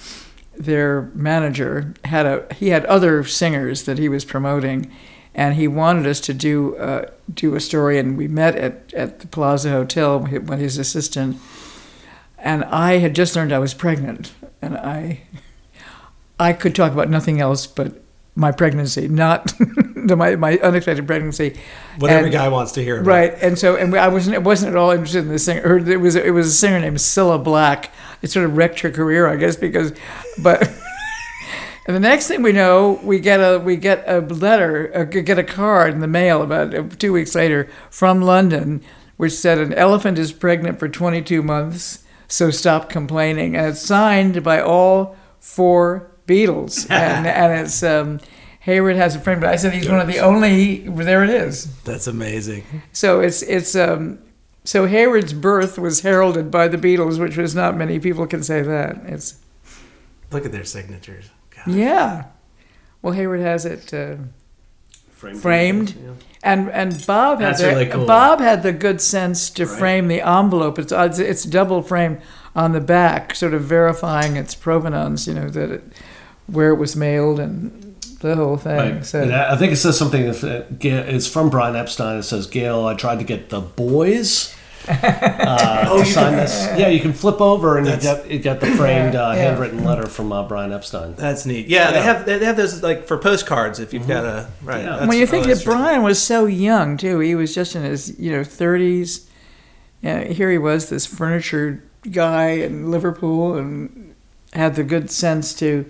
[0.57, 4.91] their manager, had a he had other singers that he was promoting,
[5.35, 7.99] and he wanted us to do uh, do a story.
[7.99, 11.39] And we met at at the Plaza Hotel with his assistant,
[12.39, 15.23] and I had just learned I was pregnant, and I
[16.39, 18.03] I could talk about nothing else but
[18.37, 19.53] my pregnancy, not
[19.95, 21.59] my my unexpected pregnancy.
[21.99, 23.01] What every guy wants to hear.
[23.01, 23.07] About.
[23.07, 25.63] Right, and so and I wasn't wasn't at all interested in the singer.
[25.65, 27.93] Or it was it was a singer named Cilla Black.
[28.23, 29.93] It sort of wrecked her career, I guess, because,
[30.43, 30.63] but.
[31.87, 35.39] And the next thing we know, we get a we get a letter, uh, get
[35.39, 38.83] a card in the mail about uh, two weeks later from London,
[39.17, 43.57] which said an elephant is pregnant for 22 months, so stop complaining.
[43.57, 48.21] And it's signed by all four Beatles, and and it's um,
[48.61, 50.79] Hayward has a friend, but I said he's one of the only.
[50.89, 51.75] There it is.
[51.83, 52.65] That's amazing.
[52.93, 54.19] So it's it's um
[54.65, 58.63] so Hayward's birth was heralded by the Beatles, which was not many people can say
[58.63, 58.97] that.
[59.07, 59.37] It's
[60.33, 61.31] Look at their signatures.
[61.55, 61.73] God.
[61.73, 62.25] yeah.
[63.01, 64.17] Well, Hayward has it uh,
[65.11, 65.41] Framed.
[65.41, 65.95] framed,
[66.43, 68.07] and and Bob had That's the, really cool.
[68.07, 70.79] Bob had the good sense to frame the envelope.
[70.81, 72.19] It's it's, it's double frame
[72.57, 75.29] on the back, sort of verifying its provenance.
[75.29, 75.85] You know that it,
[76.47, 78.77] where it was mailed and the whole thing.
[78.97, 79.05] Right.
[79.07, 80.23] So And I I think it says something.
[80.25, 82.19] If it, Ga- it's from Brian Epstein.
[82.19, 84.55] It says, "Gail, I tried to get the boys
[84.89, 88.61] uh, to sign this." Yeah, you can flip over and you That's- get you get
[88.61, 89.43] the framed uh, Yeah.
[89.43, 91.15] handwritten letter from uh, Brian Epstein.
[91.15, 91.67] That's neat.
[91.69, 94.83] Yeah, they have they have those like for postcards if you've got a right.
[94.85, 95.07] Yeah.
[95.07, 95.75] when you oh, think that's that true.
[95.75, 99.29] Brian was so young too, he was just in his you know thirties.
[100.03, 101.83] Yeah, here he was, this furniture
[102.13, 104.15] guy in Liverpool, and
[104.53, 105.87] had the good sense to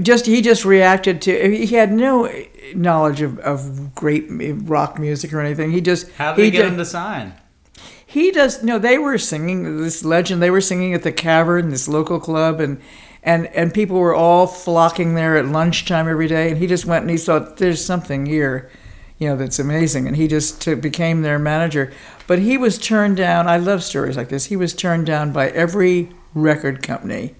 [0.00, 1.50] just he just reacted to.
[1.56, 2.32] He had no
[2.74, 5.72] knowledge of, of great rock music or anything.
[5.72, 7.34] He just How did they get did- him to sign?
[8.10, 11.86] he does no they were singing this legend they were singing at the cavern this
[11.86, 12.80] local club and
[13.22, 17.02] and and people were all flocking there at lunchtime every day and he just went
[17.02, 18.70] and he thought there's something here
[19.18, 21.92] you know that's amazing and he just took, became their manager
[22.26, 25.50] but he was turned down i love stories like this he was turned down by
[25.50, 27.34] every record company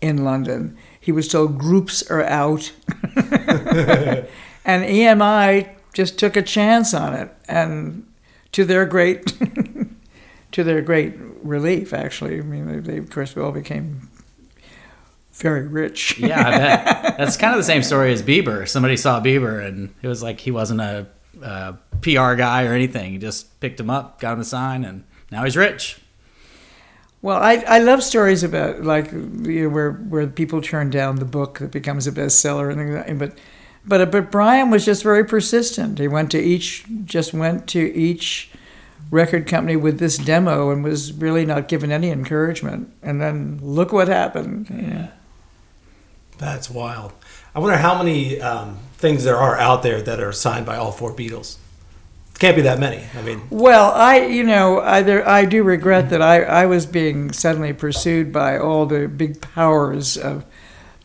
[0.00, 2.72] in london he was told groups are out.
[3.14, 4.26] and
[4.64, 8.04] EMI just took a chance on it, and
[8.50, 9.32] to their great,
[10.50, 11.14] to their great
[11.44, 14.10] relief, actually, I mean, they, they of course we all became
[15.30, 16.18] very rich.
[16.18, 17.16] Yeah, I bet.
[17.18, 18.68] That's kind of the same story as Bieber.
[18.68, 21.06] Somebody saw Bieber and it was like he wasn't a,
[21.40, 23.12] a PR guy or anything.
[23.12, 26.00] He just picked him up, got him a sign, and now he's rich.
[27.22, 31.24] Well, I, I love stories about like you know, where where people turn down the
[31.24, 33.18] book that becomes a bestseller and things like that.
[33.18, 33.38] But
[33.86, 35.98] but but Brian was just very persistent.
[35.98, 38.50] He went to each just went to each
[39.10, 42.92] record company with this demo and was really not given any encouragement.
[43.02, 44.68] And then look what happened.
[44.70, 45.08] you know.
[46.38, 47.12] That's wild.
[47.54, 50.92] I wonder how many um, things there are out there that are signed by all
[50.92, 51.56] four Beatles.
[52.38, 53.02] Can't be that many.
[53.16, 56.84] I mean, Well, I, you know, I, there, I do regret that I, I was
[56.84, 60.44] being suddenly pursued by all the big powers of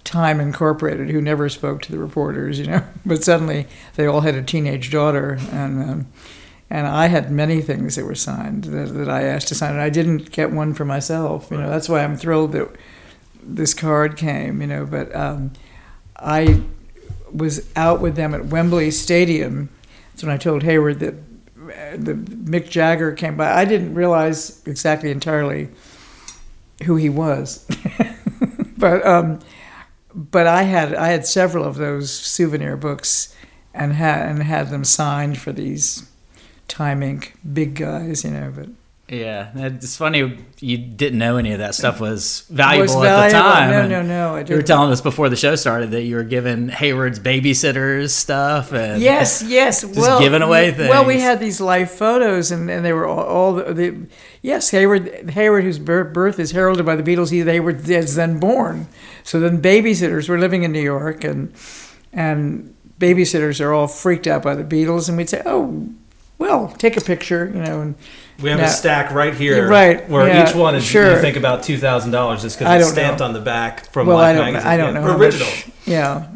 [0.04, 2.84] Time Incorporated who never spoke to the reporters, you know.
[3.06, 6.08] But suddenly they all had a teenage daughter, and um,
[6.70, 9.82] and I had many things that were signed that, that I asked to sign, and
[9.82, 11.50] I didn't get one for myself.
[11.52, 12.70] You know, that's why I'm thrilled that
[13.44, 14.62] this card came.
[14.62, 15.54] You know, but um,
[16.18, 16.64] I
[17.32, 19.70] was out with them at Wembley Stadium.
[20.22, 23.52] That's when I told Hayward that uh, the Mick Jagger came by.
[23.52, 25.70] I didn't realize exactly entirely
[26.84, 27.66] who he was,
[28.78, 29.40] but um,
[30.14, 33.36] but I had I had several of those souvenir books
[33.74, 36.08] and had and had them signed for these
[36.68, 37.32] Time Inc.
[37.52, 38.54] big guys, you know.
[38.56, 38.70] But
[39.12, 43.34] Yeah, it's funny you didn't know any of that stuff was valuable, was at the
[43.34, 43.70] time.
[43.70, 46.24] No, no, no, I You were telling us before the show started that you were
[46.24, 49.84] giving Hayward's babysitters stuff and Yes, yes.
[49.98, 50.90] well, giving away things.
[50.90, 54.08] Well, we had these live photos, and, and they were all, all the, the
[54.42, 57.32] yes Hayward Hayward, whose birth is heralded by the Beatles.
[57.32, 58.88] He they were is then born.
[59.24, 61.54] So then babysitters were living in New York, and
[62.14, 65.90] and babysitters are all freaked out by the Beatles, and we'd say, oh,
[66.38, 67.96] well, take a picture, you know, and
[68.42, 71.16] we have Now- a stack right here, right, Where yeah, each one is sure.
[71.16, 73.26] you think about two thousand dollars just I because it's stamped know.
[73.28, 74.68] on the back from well, I don't, magazine.
[74.68, 75.48] I don't Yeah, know how original.
[75.48, 75.70] much.
[75.86, 76.28] Yeah,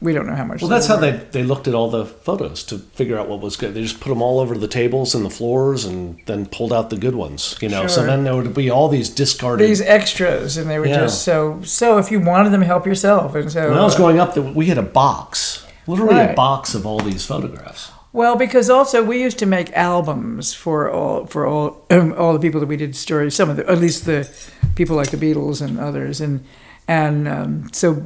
[0.00, 0.60] we don't know how much.
[0.62, 1.12] Well, that's how were.
[1.12, 3.74] they, they looked at all the photos to figure out what was good.
[3.74, 6.90] They just put them all over the tables and the floors and then pulled out
[6.90, 7.86] the good ones, you know.
[7.86, 9.68] So then there would be all these discarded.
[9.68, 11.00] these extras, and they were Yeah.
[11.02, 11.60] just so.
[11.64, 13.68] So if you wanted them, help yourself, and so.
[13.70, 16.84] when I was uh, growing up, there- we had a box, literally a box of
[16.84, 17.90] all these photographs.
[18.12, 22.38] Well, because also we used to make albums for all for all um, all the
[22.38, 23.34] people that we did stories.
[23.34, 24.28] Some of the, at least the
[24.74, 26.44] people like the Beatles and others, and
[26.86, 28.02] and um, so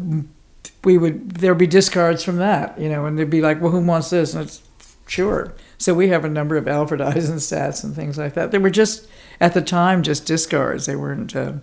[0.85, 3.81] we would there'd be discards from that, you know, and they'd be like, well, who
[3.81, 4.35] wants this?
[4.35, 4.63] And it's
[5.09, 5.53] sure.
[5.79, 8.53] So we have a number of Alfred Eisenstaedts and things like that.
[8.53, 9.09] They were just
[9.41, 10.87] at the time just discards.
[10.87, 11.55] They weren't, uh,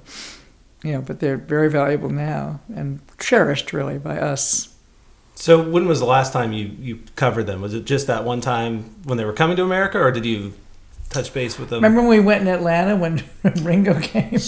[0.84, 4.73] you know, but they're very valuable now and cherished really by us.
[5.36, 7.62] So when was the last time you you covered them?
[7.62, 10.54] Was it just that one time when they were coming to America, or did you
[11.10, 11.78] touch base with them?
[11.84, 13.24] Remember when we went in Atlanta when
[13.62, 14.32] Ringo came?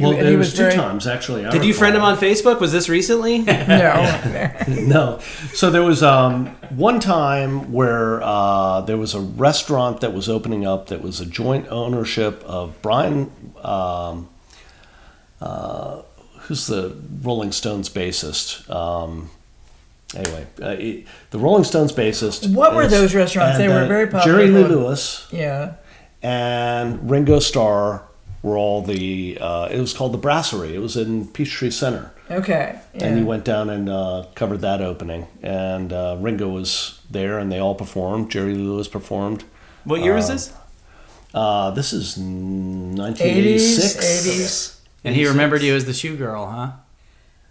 [0.00, 1.46] Well, And he there was, two very- times actually.
[1.46, 2.60] I Did you friend him on Facebook?
[2.60, 3.38] Was this recently?
[3.46, 4.56] No.
[4.68, 5.18] no.
[5.54, 10.66] So there was um, one time where uh, there was a restaurant that was opening
[10.66, 13.30] up that was a joint ownership of Brian,
[13.62, 14.28] um,
[15.40, 16.02] uh,
[16.40, 18.68] who's the Rolling Stones bassist.
[18.68, 19.30] Um,
[20.16, 22.52] anyway, uh, it- the Rolling Stones bassist.
[22.54, 23.58] What were is- those restaurants?
[23.58, 25.74] They and, were uh, very popular Jerry Lee Lewis yeah.
[26.22, 28.02] and Ringo Starr
[28.42, 29.38] were all the.
[29.40, 30.74] Uh, it was called the Brasserie.
[30.74, 32.12] It was in Peachtree Center.
[32.30, 32.78] Okay.
[32.94, 33.06] Yeah.
[33.06, 35.26] And you went down and uh, covered that opening.
[35.42, 38.30] And uh, Ringo was there, and they all performed.
[38.30, 39.44] Jerry Lee Lewis performed.
[39.84, 40.52] what year was this?
[41.34, 43.96] Uh, this is 80s, 1986.
[43.96, 44.80] 80s.
[45.02, 46.72] And he remembered you as the shoe girl, huh?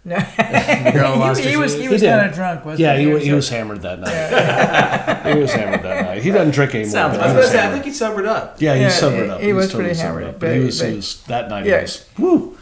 [0.06, 0.16] No.
[0.36, 3.06] The girl lost he, he was he was kind of drunk, wasn't Yeah, he?
[3.06, 5.32] he, wa- he was hammered that night.
[5.34, 6.22] he was hammered that night.
[6.22, 6.90] He doesn't drink anymore.
[6.92, 8.60] Sounds but I was was gonna say, I think he sobered up.
[8.60, 9.40] Yeah, he Yeah, sobered he- up.
[9.40, 10.40] he was totally pretty sobered hammered, up.
[10.40, 11.64] But he was, but- he was that night.
[11.66, 11.76] Yeah.
[11.78, 12.58] He was woo.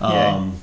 [0.00, 0.56] Um,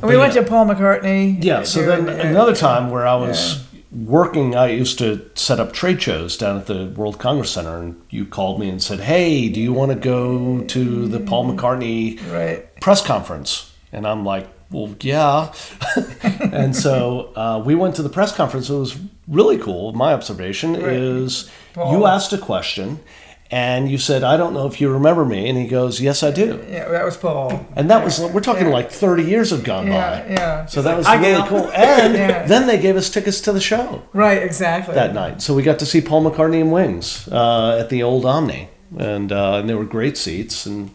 [0.00, 0.42] And we went yeah.
[0.42, 1.42] to Paul McCartney.
[1.42, 5.60] Yeah, so then doing, uh, another time where I was working, I used to set
[5.60, 9.00] up trade shows down at the World Congress Center, and you called me and said,
[9.00, 12.78] "Hey, do you want to go to the Paul McCartney Right.
[12.80, 15.52] press conference?" And I'm like, "Well, yeah."
[16.52, 18.68] and so uh, we went to the press conference.
[18.70, 19.92] It was really cool.
[19.92, 21.92] My observation is Paul.
[21.92, 23.00] you asked a question.
[23.48, 25.48] And you said, I don't know if you remember me.
[25.48, 26.64] And he goes, Yes, I do.
[26.68, 27.64] Yeah, that was Paul.
[27.76, 30.30] And that was, we're talking like 30 years have gone Yeah, by.
[30.32, 30.66] yeah.
[30.66, 31.70] So that was "Hi, really cool.
[31.74, 32.44] And Yeah.
[32.44, 34.94] then they gave us tickets to the show Right, exactly.
[34.96, 35.42] that night.
[35.42, 38.68] So we got to see Paul McCartney and Wings uh, at the old Omni.
[38.98, 40.66] And, uh, and they were great seats.
[40.66, 40.90] And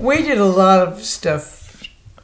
[0.00, 1.59] We did a lot of stuff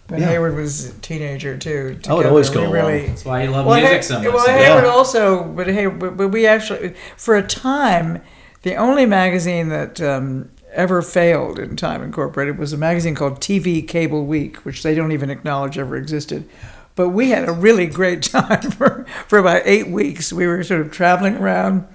[0.09, 0.27] But Yeah.
[0.29, 1.99] Hayward was a teenager too.
[2.09, 2.66] I would always together.
[2.66, 2.92] go We along.
[2.92, 4.33] really, That's why you love well, music so much.
[4.33, 8.23] well, so- Hayward also, but hey, but, but we actually, for a time,
[8.62, 13.87] the only magazine that um, ever failed in Time Incorporated was a magazine called TV
[13.87, 16.49] Cable Week, which they don't even acknowledge ever existed.
[16.95, 20.33] But we had a really great time for, for about eight weeks.
[20.33, 21.87] We were sort of traveling around.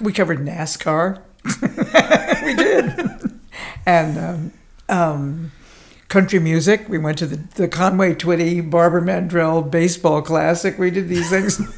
[0.00, 1.20] We covered NASCAR.
[2.44, 3.38] we did.
[3.86, 4.52] and um,
[4.88, 5.52] um,
[6.10, 6.86] country music.
[6.88, 10.78] We went to the, the Conway Twitty, Barbara Mandrell baseball classic.
[10.78, 11.58] We did these things.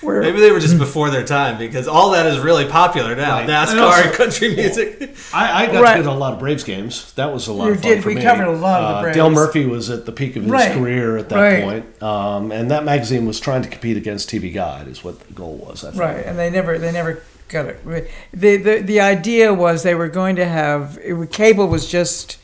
[0.00, 3.34] where Maybe they were just before their time because all that is really popular now.
[3.34, 3.40] Right.
[3.42, 5.14] And NASCAR also- and country music.
[5.34, 5.96] I, I got Right.
[5.96, 7.12] to go to a lot of Braves games.
[7.14, 8.02] That was a lot You of fun did.
[8.02, 8.22] for We me.
[8.22, 9.16] covered a lot of the Uh, Braves.
[9.16, 10.72] Dale Murphy was at the peak of his Right.
[10.72, 11.62] career at that Right.
[11.62, 15.32] point, um, and that magazine was trying to compete against TV Guide, is what the
[15.34, 15.84] goal was.
[15.84, 16.00] I think.
[16.00, 17.84] Right, and they never they never got it.
[18.32, 22.38] The the the idea was they were going to have it, cable was just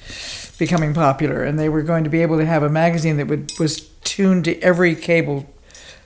[0.60, 3.50] becoming popular, and they were going to be able to have a magazine that would
[3.58, 5.52] was tuned to every cable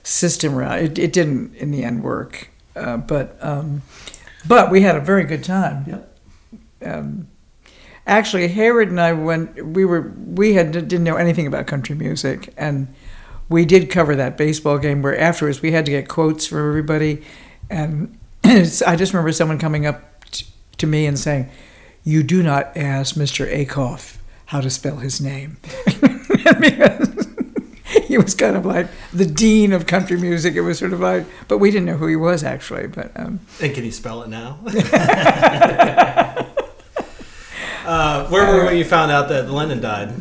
[0.01, 0.79] system around.
[0.79, 3.83] It, it didn't in the end work, uh, but um,
[4.47, 5.85] but we had a very good time.
[5.87, 6.19] Yep.
[6.85, 7.27] Um,
[8.07, 9.63] actually, Hayward and I went.
[9.63, 12.87] We were we had didn't know anything about country music, and
[13.49, 17.23] we did cover that baseball game where afterwards we had to get quotes from everybody,
[17.69, 20.45] and I just remember someone coming up t-
[20.77, 21.49] to me and saying,
[22.05, 23.45] "You do not ask Mr.
[23.51, 24.14] Acuff
[24.45, 25.57] how to spell his name,"
[28.07, 30.55] he was kind of like the dean of country music.
[30.55, 32.87] It was sort of like, but we didn't know who he was actually.
[32.87, 34.59] But um, And can you spell it now?
[37.85, 40.13] uh, where were we when you found out that Lennon died?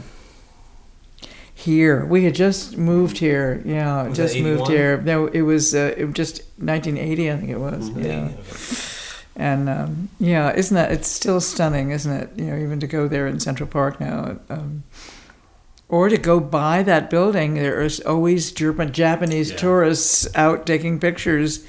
[1.55, 3.63] Here, we had just moved here.
[3.65, 5.01] Yeah, Was just moved here.
[5.01, 7.89] No, it was uh, it was just 1980, I think it was.
[7.89, 8.05] Mm-hmm.
[8.05, 8.29] Yeah,
[9.37, 10.93] and um, yeah, isn't that?
[10.93, 12.31] It's still stunning, isn't it?
[12.37, 14.85] You know, even to go there in Central Park now, um,
[15.89, 17.55] or to go by that building.
[17.55, 19.57] There's always German, Japanese Yeah.
[19.57, 21.65] tourists out taking pictures.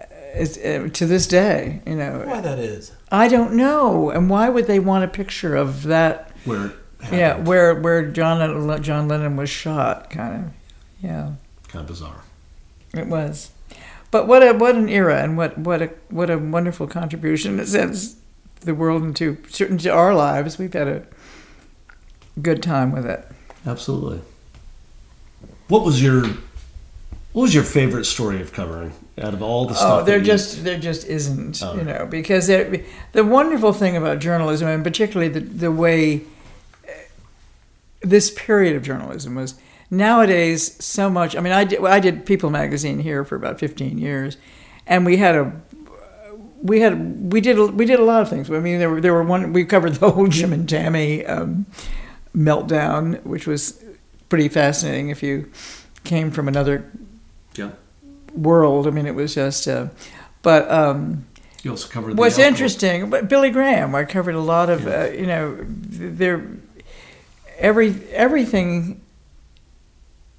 [0.00, 0.04] uh,
[0.36, 2.92] It's, uh, to this day, you know, Why that is?
[3.12, 4.10] I don't know.
[4.10, 6.30] And why would they want a picture of that?
[6.44, 6.72] Where it
[7.12, 10.50] Yeah, where where John John Lennon was shot, kind of.
[11.02, 11.32] Yeah,
[11.68, 12.22] kind of bizarre.
[12.94, 13.50] it was.
[14.14, 17.66] But what a what an era, and what what a what a wonderful contribution it
[17.66, 18.14] since
[18.60, 20.56] the world into certain to our lives.
[20.56, 21.02] We've had a
[22.40, 23.26] good time with it.
[23.66, 24.20] Absolutely.
[25.66, 26.26] What was your
[27.32, 30.02] What was your favorite story of covering out of all the stuff?
[30.02, 31.74] Oh, there just there just isn't, Oh.
[31.74, 36.20] you know, because there, the wonderful thing about journalism, and particularly the the way
[36.86, 36.92] uh,
[38.00, 39.56] this period of journalism was
[39.96, 41.36] nowadays so much.
[41.36, 44.36] I mean, I did I did People magazine here for about fifteen years,
[44.86, 45.52] and we had a
[46.62, 48.50] we had we did we did a lot of things.
[48.50, 51.66] I mean, there were there were one we covered the whole Jim and Tammy um,
[52.36, 53.82] meltdown, which was
[54.28, 55.50] pretty fascinating if you
[56.04, 56.84] came from another
[57.54, 57.70] Yeah.
[58.34, 58.86] world.
[58.86, 59.68] I mean, it was just.
[59.68, 59.88] Uh,
[60.42, 61.24] but um,
[61.62, 62.12] You also covered.
[62.16, 64.84] the what's alcohol- interesting, but Billy Graham, I covered a lot of.
[64.84, 65.02] Yeah.
[65.02, 66.42] Uh, you know, there,
[67.58, 69.00] every everything.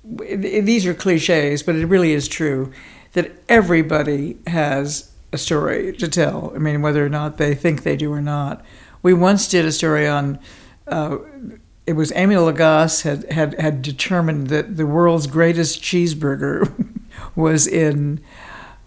[0.08, 2.72] These are cliches, but it really is true
[3.14, 6.52] that everybody has a story to tell.
[6.56, 8.64] I mean, whether or not they think they do or not.
[9.02, 10.40] We once did a story on.
[10.88, 11.18] Uh,
[11.88, 16.72] it was Emeril Lagasse had, had, had determined that the world's greatest cheeseburger
[17.36, 18.22] was in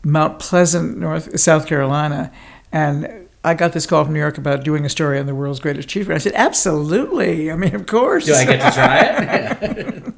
[0.02, 2.32] Mount Pleasant, North South Carolina,
[2.72, 5.60] and I got this call from New York about doing a story on the world's
[5.60, 6.14] greatest cheeseburger.
[6.14, 7.52] I said, absolutely.
[7.52, 8.26] I mean, of course.
[8.26, 10.14] Do I get to try it?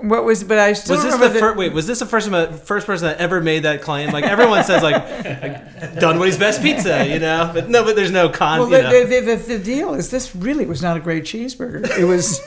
[0.00, 0.44] what was?
[0.44, 1.56] But I still Was this remember the that- first?
[1.58, 2.28] Wait, was this the first
[2.64, 4.10] first person that ever made that claim?
[4.10, 4.94] Like everyone says, like,
[5.42, 7.50] like Dunwoody's best pizza, you know.
[7.54, 8.60] But no, but there's no con.
[8.60, 9.04] Well, you the, know.
[9.04, 11.88] the, the, the, the deal is this really was not a great cheeseburger.
[11.98, 12.40] It was,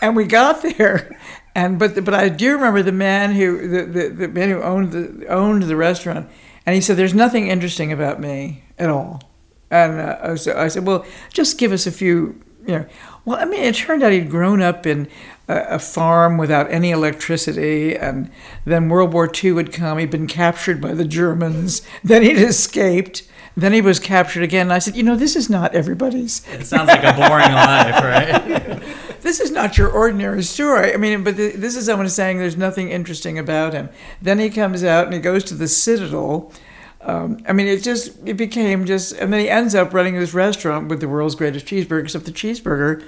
[0.00, 1.18] and we got there,
[1.54, 4.62] and but the, but I do remember the man who the, the, the man who
[4.62, 6.28] owned the owned the restaurant,
[6.64, 9.22] and he said, "There's nothing interesting about me at all,"
[9.70, 12.86] and uh, so I said, "Well, just give us a few." You know,
[13.24, 15.08] well, I mean, it turned out he'd grown up in
[15.48, 18.30] a, a farm without any electricity, and
[18.64, 19.98] then World War II had come.
[19.98, 21.82] He'd been captured by the Germans.
[22.04, 23.22] Then he'd escaped.
[23.56, 24.66] Then he was captured again.
[24.66, 26.46] And I said, you know, this is not everybody's.
[26.52, 28.82] it sounds like a boring life, right?
[29.22, 30.92] This is not your ordinary story.
[30.92, 33.88] I mean, but th this is someone saying there's nothing interesting about him.
[34.20, 36.52] Then he comes out and he goes to the Citadel.
[37.00, 40.34] Um, I mean, it just it became just, and then he ends up running this
[40.34, 42.02] restaurant with the world's greatest cheeseburger.
[42.02, 43.04] Except the cheeseburger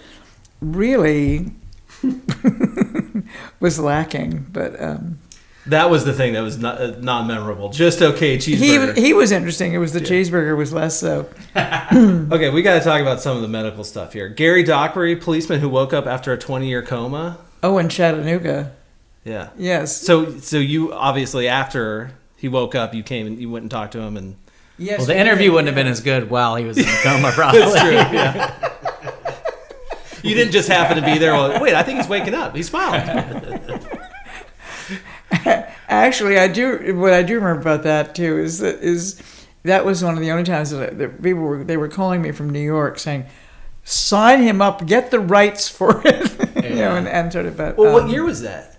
[0.60, 1.50] really
[3.60, 4.46] was lacking.
[4.52, 5.18] But um,
[5.66, 7.70] That was the thing that was not, uh, non-memorable.
[7.70, 8.96] Just okay cheeseburger.
[8.96, 9.72] He he was interesting.
[9.74, 11.28] It was the cheeseburger was less so.
[11.56, 14.28] okay, we got to talk about some of the medical stuff here.
[14.28, 17.38] Gary Dockery, policeman who woke up after a 20-year coma.
[17.62, 18.72] Oh, in Chattanooga.
[19.24, 19.50] Yeah.
[19.56, 19.96] Yes.
[19.96, 23.92] So, so you obviously after he woke up, you came and you went and talked
[23.92, 24.36] to him, and
[24.76, 24.98] yes.
[24.98, 27.60] Well, the interview wouldn't have been as good while he was in coma, probably.
[30.24, 31.32] You didn't just happen to be there.
[31.32, 32.54] Well, wait, I think he's waking up.
[32.56, 33.02] He's smiling.
[35.88, 36.96] Actually, I do.
[36.96, 39.20] What I do remember about that too is that is
[39.64, 42.22] that was one of the only times that, I- that people were they were calling
[42.22, 43.26] me from New York saying,
[43.84, 46.32] "Sign him up, get the rights for it,"
[46.64, 47.56] you know, and, and sort of.
[47.56, 48.73] But Well, what um, year was that?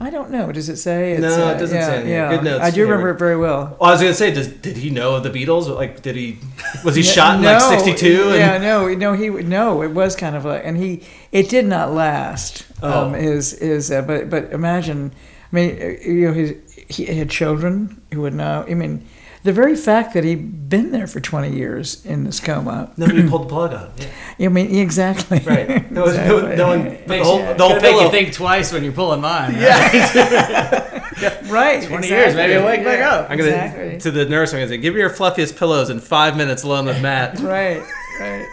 [0.00, 0.50] I don't know.
[0.50, 1.16] Does it say?
[1.18, 2.16] No, it doesn't yeah, say in here.
[2.16, 3.76] Yeah, Good notes I do remember it very well.
[3.78, 5.72] Well, I was gonna say, does, did he know of the Beatles?
[5.72, 6.38] Like, did he
[6.84, 8.34] was he shot in no, like '62?
[8.34, 9.82] Yeah, no, no, he no.
[9.82, 12.66] It was kind of like, and he it did not last.
[12.82, 13.06] Oh.
[13.06, 15.12] Um, his his, uh, but but imagine,
[15.52, 16.56] I mean, uh, you know, his
[16.88, 18.64] he had children who would know.
[18.68, 19.06] I mean,
[19.44, 22.92] the very fact that he'd been there for twenty years in this coma.
[22.96, 23.90] Nobody pulled the plug on.
[23.98, 24.10] him.
[24.40, 25.38] I mean, exactly.
[25.40, 25.90] Right.
[25.90, 26.84] No, one- no, no one.
[26.84, 29.54] The Makes whole, you- the whole make you think twice when you're pulling mine.
[29.54, 31.42] right?
[31.50, 31.82] right.
[31.86, 33.30] 20 years, maybe I'll wake back up.
[33.30, 33.98] I'm gonna Exactly.
[33.98, 34.52] to the nurse.
[34.52, 37.38] I'm gonna say, give me your fluffiest pillows in five minutes alone with Matt.
[37.40, 37.82] Right.
[38.20, 38.46] Right.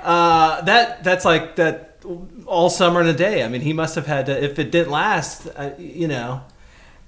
[0.00, 2.02] Uh, that that's like that
[2.46, 3.44] all summer and a day.
[3.44, 4.42] I mean, he must have had to.
[4.44, 6.42] If it didn't last, uh, you know.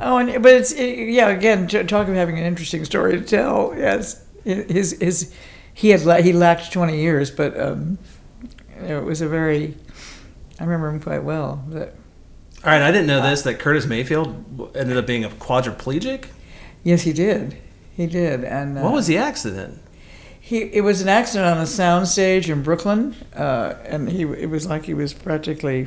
[0.01, 1.28] Oh, and but it's it, yeah.
[1.28, 3.74] Again, talk of having an interesting story to tell.
[3.76, 5.32] Yes, his his
[5.74, 7.99] he had la- he lacked twenty years, but um,
[8.82, 9.76] you know, it was a very.
[10.59, 11.62] I remember him quite well.
[11.68, 11.95] But
[12.64, 16.26] All right, I didn't know this that Curtis Mayfield ended up being a quadriplegic.
[16.82, 17.57] yes, he did.
[17.95, 19.80] He did, and uh, What was the accident?
[20.40, 20.59] he?
[20.62, 24.86] It was an accident on a soundstage in Brooklyn, uh, and he it was like
[24.86, 25.86] he was practically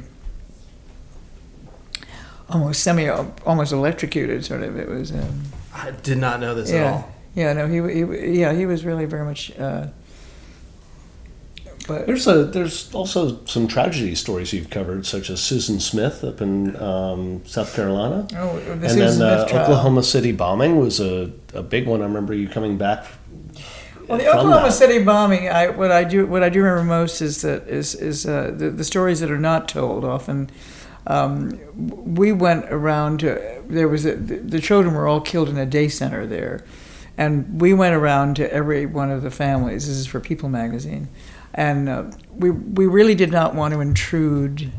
[2.49, 4.45] almost semi almost electrocuted.
[4.45, 4.77] Sort of.
[4.77, 5.11] It was.
[5.11, 5.43] Um,
[5.73, 6.91] I did not know this at yeah.
[6.91, 7.11] all.
[7.35, 7.53] Yeah.
[7.53, 7.67] No.
[7.67, 7.93] He.
[7.93, 8.53] he yeah.
[8.53, 9.57] He was really very much.
[9.57, 9.87] Uh,
[11.87, 16.41] but There's a there's also some tragedy stories you've covered, such as Susan Smith up
[16.41, 19.61] in um, South Carolina, Oh, the and Susan then Smith uh.
[19.61, 22.01] Oklahoma City bombing was a, a big one.
[22.01, 23.05] I remember you coming back.
[24.07, 24.71] Well, the Oklahoma that.
[24.71, 25.47] City bombing.
[25.47, 28.71] I what I do what I do remember most is that is is uh, the
[28.71, 30.49] the stories that are not told often.
[31.07, 31.59] Um,
[32.15, 35.65] we went around to there was a, the, the children were all killed in a
[35.65, 36.65] day center there,
[37.17, 39.87] and we went around to every one of the families.
[39.87, 41.07] This is for People magazine,
[41.53, 44.71] and uh, we we really did not want to intrude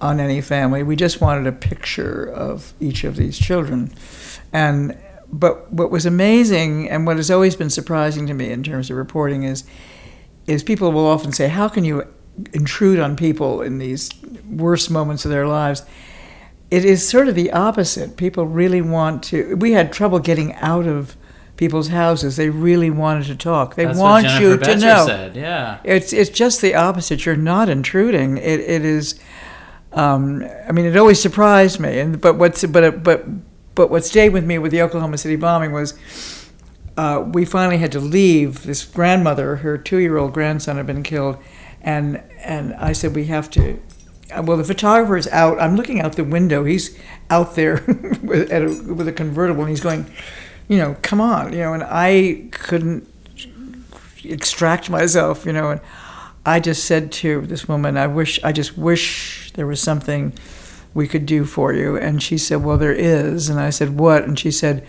[0.00, 0.82] on any family.
[0.82, 3.92] We just wanted a picture of each of these children,
[4.52, 4.96] and
[5.32, 8.96] but what was amazing and what has always been surprising to me in terms of
[8.96, 9.64] reporting is
[10.46, 12.06] is people will often say, "How can you
[12.52, 14.10] intrude on people in these
[14.52, 15.82] worst moments of their lives?"
[16.70, 18.16] It is sort of the opposite.
[18.16, 19.56] People really want to.
[19.56, 21.16] We had trouble getting out of
[21.56, 22.36] people's houses.
[22.36, 23.74] They really wanted to talk.
[23.74, 25.06] They That's want you to Betcher know.
[25.06, 25.36] said.
[25.36, 25.78] Yeah.
[25.84, 27.26] It's it's just the opposite.
[27.26, 28.38] You're not intruding.
[28.38, 29.20] It it is.
[29.92, 31.98] Um, I mean, it always surprised me.
[31.98, 33.26] And but what's but but
[33.74, 35.94] but what stayed with me with the Oklahoma City bombing was.
[36.94, 38.64] Uh, we finally had to leave.
[38.64, 41.38] This grandmother, her two-year-old grandson had been killed,
[41.80, 43.80] and and I said we have to.
[44.32, 45.60] Uh, Well, the photographer is out.
[45.60, 46.64] I'm looking out the window.
[46.64, 46.98] He's
[47.30, 47.82] out there
[48.22, 50.10] with, a, with a convertible, and he's going,
[50.68, 51.74] you know, come on, you know.
[51.74, 53.08] And I couldn't
[54.24, 55.70] extract myself, you know.
[55.70, 55.80] And
[56.44, 60.32] I just said to this woman, I wish, I just wish there was something
[60.94, 61.96] we could do for you.
[61.96, 63.48] And she said, Well, there is.
[63.48, 64.24] And I said, What?
[64.24, 64.86] And she said,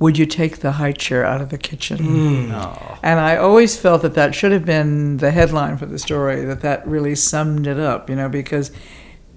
[0.00, 2.50] Would you take the high chair out of the kitchen?
[2.52, 2.98] Oh.
[3.02, 6.62] And I always felt that that should have been the headline for the story, that
[6.62, 8.72] that really summed it up, you know, because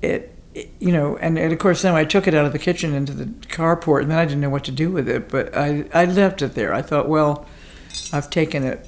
[0.01, 2.59] it, it- you know, and, and of course then I took it out of the
[2.59, 5.55] kitchen into the carport and then I didn't know what to do with it, but
[5.57, 6.73] I, I left it there.
[6.73, 7.45] I thought, well,
[8.13, 8.87] I've taken it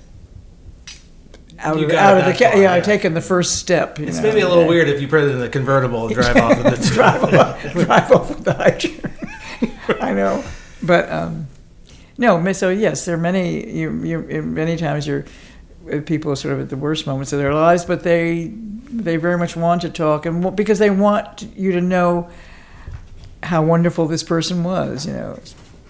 [1.60, 2.74] out You of, got out of the that ca- far, yeah, yeah.
[2.74, 3.98] I've taken the first step.
[4.00, 6.06] You It's know, maybe a little and- weird if you put it in the convertible
[6.08, 6.86] and drive off with it.
[6.94, 9.12] drive off, drive off with the high chair.
[10.02, 10.44] I know,
[10.84, 11.48] but um,
[12.18, 12.52] no.
[12.54, 13.70] So yes, there are many.
[13.70, 15.26] You, you many times you're
[15.86, 18.52] with people sort of at the worst moments of their lives, but they
[18.90, 22.30] they very much want to talk, and because they want you to know
[23.44, 25.06] how wonderful this person was.
[25.06, 25.40] You know,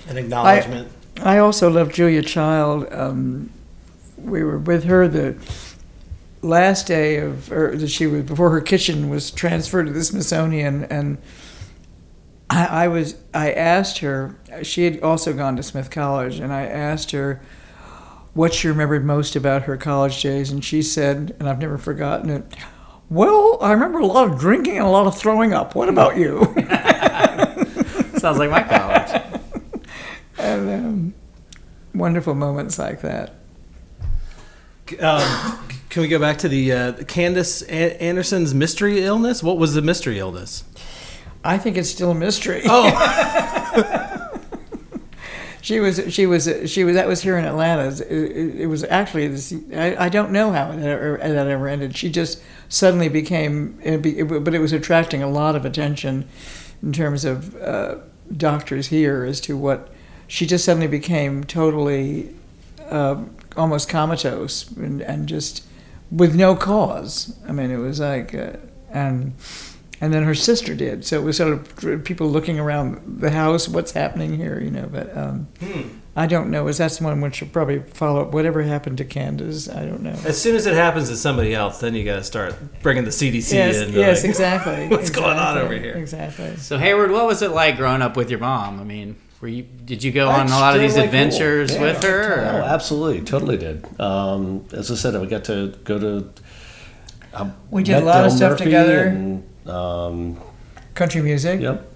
[0.07, 0.91] An acknowledgement.
[1.21, 2.91] I also love Julia Child.
[2.91, 3.49] Um,
[4.17, 5.37] we were with her the
[6.41, 10.83] last day of, or that she was before her kitchen was transferred to the Smithsonian,
[10.85, 11.17] and
[12.49, 13.15] I, I was.
[13.33, 14.35] I asked her.
[14.63, 17.41] She had also gone to Smith College, and I asked her
[18.33, 22.29] what she remembered most about her college days, and she said, and I've never forgotten
[22.29, 22.43] it.
[23.09, 25.73] Well, I remember a lot of drinking and a lot of throwing up.
[25.75, 26.43] What about you?
[26.55, 29.21] Sounds Sounds like my college.
[30.37, 31.13] and um,
[31.93, 33.35] wonderful moments like that.
[34.99, 39.41] Um, can we go back to the uh, Candace A- Anderson's mystery illness?
[39.41, 40.63] What was the mystery illness?
[41.45, 42.63] I think it's still a mystery.
[42.65, 44.15] Oh,
[45.65, 46.93] She was, she was, she was.
[46.93, 47.87] That was here in Atlanta.
[48.07, 49.51] It, it, was actually this.
[49.73, 51.97] I, I don't know how it ever, that ever ended.
[51.97, 52.39] She just
[52.69, 56.27] suddenly became, it, it, but it was attracting a lot of attention
[56.83, 57.95] in terms of uh,
[58.37, 59.89] doctors here as to what
[60.27, 62.29] she just suddenly became totally,
[62.91, 63.23] uh,
[63.57, 65.65] almost comatose and, and just
[66.11, 67.35] with no cause.
[67.47, 68.57] I mean, it was like, uh,
[68.91, 69.33] and
[70.01, 71.05] and then her sister did.
[71.05, 74.87] So it was sort of people looking around the house, what's happening here, you know.
[74.91, 75.47] But um,
[76.15, 76.67] I don't know.
[76.67, 78.31] Is that someone which should probably follow up?
[78.33, 80.15] Whatever happened to Candace, I don't know.
[80.25, 83.09] as soon as it happens to somebody else, then you got to start bringing the
[83.09, 83.93] CDC yes, in.
[83.93, 84.87] yes, like, exactly.
[84.95, 85.93] What's going on over here?
[85.95, 86.55] Exactly.
[86.57, 88.79] So Hayward, what was it like growing up with your mom?
[88.79, 91.19] I mean, were you did you go on a lot of these totally cool.
[91.21, 91.81] adventures Yeah.
[91.81, 92.39] with her?
[92.39, 93.85] Oh, absolutely, totally did.
[93.99, 96.29] Um, as I said, I got to go to.
[97.33, 99.03] I We did a met lot of stuff Murphy together.
[99.07, 100.37] And, um,
[100.93, 101.59] Country music.
[101.61, 101.91] yep.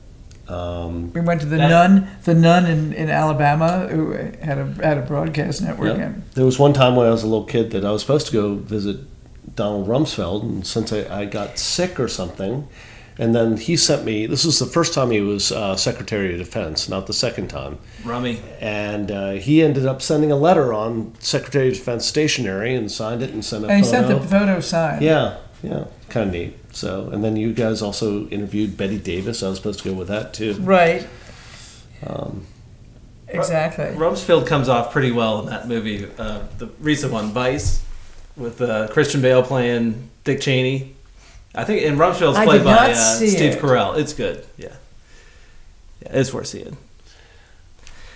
[0.47, 4.65] Um, We went to the That- Nun, the Nun in, in Alabama, who had a
[4.83, 5.97] had a broadcast network.
[5.97, 6.13] yep.
[6.33, 8.33] There was one time when I was a little kid that I was supposed to
[8.33, 8.97] go visit
[9.55, 12.67] Donald Rumsfeld, and since I, I got sick or something,
[13.19, 14.25] and then he sent me.
[14.25, 17.77] This was the first time he was uh, Secretary of Defense, not the second time.
[18.03, 18.39] Rummy.
[18.59, 23.21] And uh, he ended up sending a letter on Secretary of Defense stationery and signed
[23.21, 24.07] it and sent a and he photo.
[24.07, 25.01] sent the photo signed.
[25.03, 26.57] Yeah, yeah, kind of neat.
[26.73, 29.43] So, and then you guys also interviewed Betty Davis.
[29.43, 30.53] I was supposed to go with that too.
[30.55, 31.07] Right.
[32.05, 32.45] Um,
[33.31, 33.85] Exactly.
[33.85, 37.83] Rumsfeld comes off pretty well in that movie, uh, the recent one, Vice,
[38.35, 40.95] with uh, Christian Bale playing Dick Cheney.
[41.53, 43.59] I think, and Rumsfeld's I played by uh, Steve it.
[43.59, 43.97] Carell.
[43.99, 44.43] It's good.
[44.57, 44.73] Yeah,
[46.01, 46.77] yeah, it's worth seeing.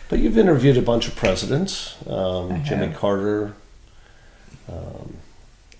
[0.10, 2.96] but you've interviewed a bunch of presidents, um, Jimmy have.
[2.98, 3.54] Carter.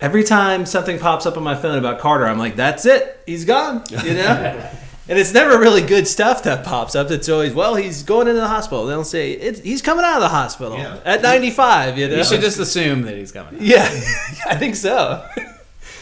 [0.04, 3.20] Every time something pops up on my phone about Carter, I'm like, "That's it.
[3.26, 4.70] He's gone." You know.
[5.06, 7.10] And it's never really good stuff that pops up.
[7.10, 8.86] It's always, well, he's going into the hospital.
[8.86, 10.98] They'll say, it's, he's coming out of the hospital Yeah.
[11.04, 12.16] at 95, you know?
[12.16, 13.58] You should just assume that he's coming.
[13.60, 13.82] yeah,
[14.46, 15.22] I think so.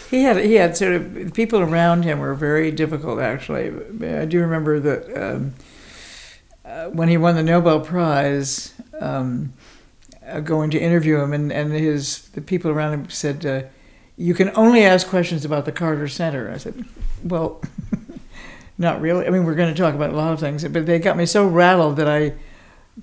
[0.08, 3.18] He had he had sort of the people around him were very difficult.
[3.18, 3.72] Actually,
[4.06, 5.54] I do remember that um,
[6.64, 9.52] uh, when he won the Nobel Prize, um,
[10.24, 13.62] uh, going to interview him, and, and his the people around him said, uh,
[14.16, 16.84] "You can only ask questions about the Carter Center." I said,
[17.22, 17.62] "Well."
[18.78, 19.26] Not really.
[19.26, 21.26] I mean, we're going to talk about a lot of things, but they got me
[21.26, 22.32] so rattled that I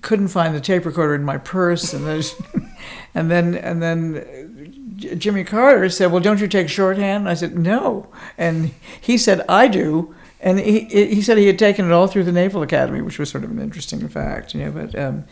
[0.02, 2.36] couldn't find the tape recorder in my purse, and there's,
[3.16, 8.08] and then and then Jimmy Carter said, "Well, don't you take shorthand?" I said, "No,"
[8.38, 12.24] and he said, "I do." And he he said he had taken it all through
[12.24, 14.72] the Naval Academy, which was sort of an interesting fact, you know.
[14.72, 15.26] But um,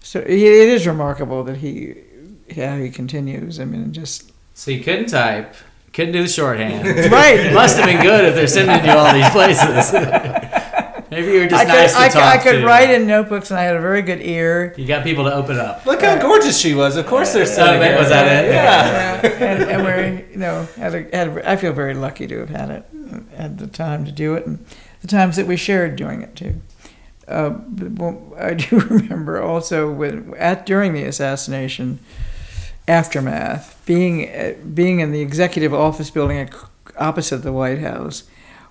[0.00, 1.96] so it is remarkable that he
[2.56, 3.60] how he continues.
[3.60, 5.54] I mean, just So you couldn't type,
[5.92, 6.86] couldn't do the shorthand.
[7.12, 7.40] right.
[7.40, 9.92] It must have been good if they're sending you all these places.
[11.10, 12.66] Maybe you were just I could, nice to I, talk could, I could to.
[12.66, 14.74] write in notebooks, and I had a very good ear.
[14.78, 15.84] You got people to open up.
[15.84, 16.96] Look how gorgeous she was.
[16.96, 17.98] Of course they're Uh, sending her.
[17.98, 18.52] was that it?
[18.52, 19.20] Yeah.
[19.20, 22.38] Yeah, and, and we're you know had a, had a, I feel very lucky to
[22.38, 22.84] have had it,
[23.36, 24.64] had the time to do it, and
[25.00, 26.60] the times that we shared doing it too.
[27.26, 27.54] Uh,
[27.96, 31.98] well, I do remember also when at during the assassination
[32.90, 36.50] aftermath, being being in the executive office building
[36.98, 38.24] opposite the White House,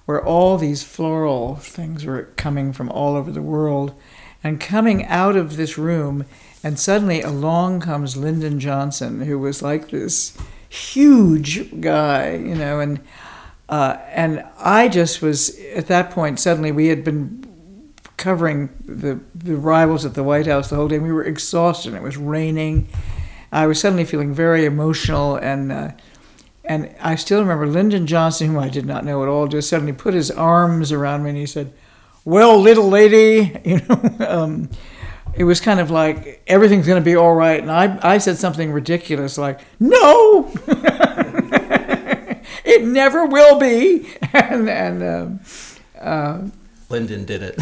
[0.05, 3.93] where all these floral things were coming from all over the world,
[4.43, 6.25] and coming out of this room,
[6.63, 12.99] and suddenly along comes Lyndon Johnson, who was like this huge guy, you know, and
[13.69, 16.41] uh, and I just was at that point.
[16.41, 20.99] Suddenly, we had been covering the the rivals at the White House the whole day.
[20.99, 21.93] We were exhausted.
[21.93, 22.89] It was raining.
[23.51, 25.91] I was suddenly feeling very emotional, and uh,
[26.65, 29.93] and I still remember Lyndon Johnson, whom I did not know at all, just suddenly
[29.93, 31.73] put his arms around me and he said,
[32.25, 34.11] "Well, little lady," you know.
[34.27, 34.69] um,
[35.35, 38.37] it was kind of like everything's going to be all right, and I I said
[38.37, 40.51] something ridiculous like, "No."
[42.65, 45.39] it never will be, and and um,
[45.99, 46.41] uh,
[46.89, 47.59] Lyndon did it.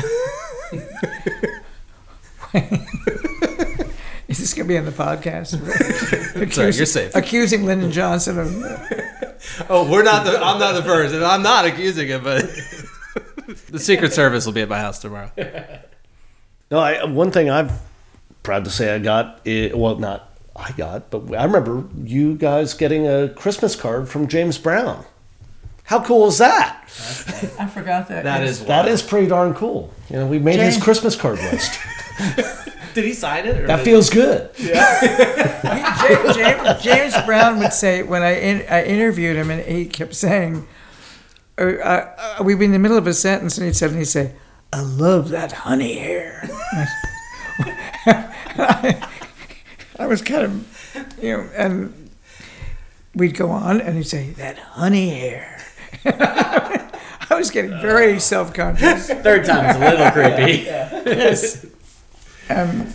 [4.38, 5.48] Is this going to be on the podcast?
[6.54, 7.16] Sorry, you're safe.
[7.16, 8.48] Accusing Lyndon Johnson of
[9.70, 10.40] Oh, we're not the.
[10.40, 12.42] I'm not the first, and I'm not accusing him, but
[13.70, 15.32] the Secret Service will be at my house tomorrow.
[16.70, 17.70] No, I, one thing I'm
[18.44, 22.74] proud to say I got, i well, not I got, but I remember you guys
[22.74, 25.06] getting a Christmas card from James Brown.
[25.84, 26.84] How cool is that?
[27.58, 28.24] I forgot that.
[28.24, 28.50] That yes.
[28.50, 29.94] is That is pretty darn cool.
[30.10, 31.80] You know, we made his Christmas card list.
[32.98, 33.58] Did he sign it?
[33.60, 34.50] Or That did- feels good.
[34.58, 34.74] James,
[36.36, 40.68] James, James Brown would say when I in, I interviewed him, and he kept saying,
[41.60, 44.34] uh, uh, we'd be in the middle of a sentence, and he'd suddenly say,
[44.74, 46.50] "I love that honey hair."
[50.00, 52.10] I was kind of, you know, and
[53.14, 55.62] we'd go on, and he'd say, "That honey hair."
[57.30, 59.08] I was getting very self-conscious.
[59.10, 60.64] Third time's a little creepy.
[60.64, 61.66] Yes.
[62.50, 62.88] Um,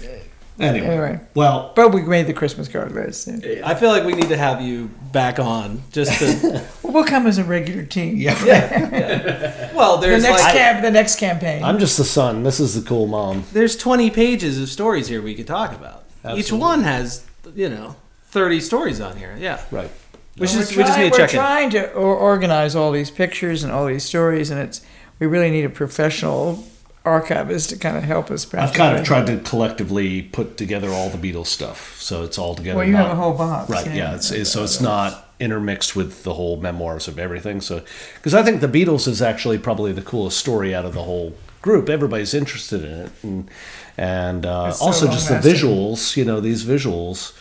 [0.60, 1.20] Anyway, Anyway.
[1.34, 3.26] well, but we made the Christmas card list.
[3.26, 3.62] yeah.
[3.66, 6.62] I feel like we need to have you back on just to.
[6.84, 8.16] We'll come as a regular team.
[8.18, 11.64] yeah, well, there's The next like camp, the next campaign.
[11.64, 12.42] I'm just the son.
[12.42, 13.44] This is the cool mom.
[13.54, 16.04] there's 20 pages of stories here we could talk about.
[16.36, 17.24] Each one has
[17.54, 17.96] you know
[18.26, 19.34] 30 stories on here.
[19.38, 19.90] Yeah, Right.
[20.36, 21.40] which we're is we just trying- need to we're check in.
[21.40, 24.82] trying to organize all these pictures and all these stories, and it's
[25.18, 26.62] we really need a professional
[27.04, 28.52] archivist to kind of help us.
[28.54, 32.54] I've kind of tried to collectively put together all the Beatles stuff, so it's all
[32.54, 32.78] together.
[32.78, 33.86] Well, you have a whole box, right?
[33.86, 33.94] yeah.
[33.94, 37.60] Yeah, it's, it's, so it's not intermixed with the whole memoirs of everything.
[37.60, 37.82] So,
[38.14, 41.34] because I think the Beatles is actually probably the coolest story out of the whole
[41.60, 41.88] group.
[41.88, 43.50] Everybody's interested in it, and
[43.96, 46.16] and uh, so also just the visuals.
[46.16, 47.36] You know, these visuals.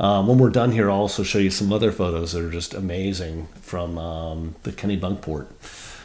[0.00, 2.74] Um, when we're done here, I'll also show you some other photos that are just
[2.74, 5.46] amazing from um, the Kennebunkport.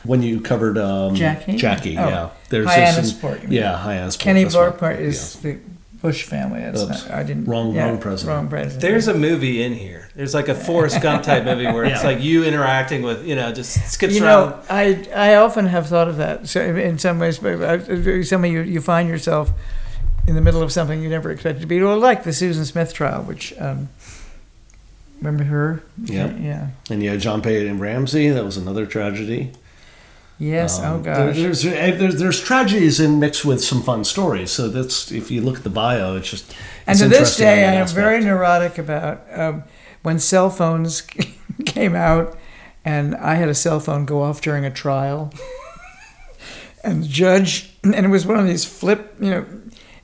[0.04, 1.58] When you covered um, Jackie?
[1.58, 2.30] Jackie, Oh, yeah.
[2.50, 3.58] There's just some- Hyannisport, you mean.
[3.60, 4.20] Yeah, Hyannisport.
[4.20, 4.78] Kenny that's right.
[4.78, 5.52] Bunkport is Yeah.
[5.52, 5.58] the
[6.02, 6.62] Bush family.
[6.62, 7.06] That's Oops.
[7.08, 7.46] not, I didn't.
[7.46, 8.36] Wrong- yeah, wrong president.
[8.38, 8.82] Wrong president.
[8.82, 10.08] There's a movie in here.
[10.16, 13.52] There's like a Forrest Gump type movie where it's like you interacting with you know
[13.52, 14.52] just skips you around.
[14.52, 16.48] know, I I often have thought of that.
[16.48, 17.86] So in some ways, but
[18.26, 19.52] some of you you find yourself
[20.26, 21.82] in the middle of something you never expected to be.
[21.82, 23.90] Well, like the Susan Smith trial, which um,
[25.22, 25.84] remember her?
[26.02, 26.34] Yeah.
[26.38, 26.68] Yeah.
[26.90, 29.52] And yeah, JonBenét Ramsey, that was another tragedy.
[30.40, 30.80] Yes.
[30.80, 31.36] Um, oh gosh.
[31.36, 34.52] there- There's, there's there's tragedies in mixed with some fun stories.
[34.52, 36.56] So that's if you look at the bio, it's just
[36.88, 39.64] And to this day, I am very neurotic about um,
[40.02, 41.02] when cell phones
[41.66, 42.38] came out,
[42.86, 45.34] and I had a cell phone go off during a trial,
[46.86, 49.46] and the judge, and it was one of these flip, you know,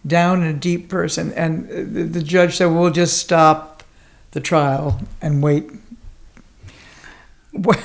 [0.06, 3.84] down and a deep person, and the, the judge said, "We'll just stop
[4.32, 5.72] the trial and wait."
[7.54, 7.80] What-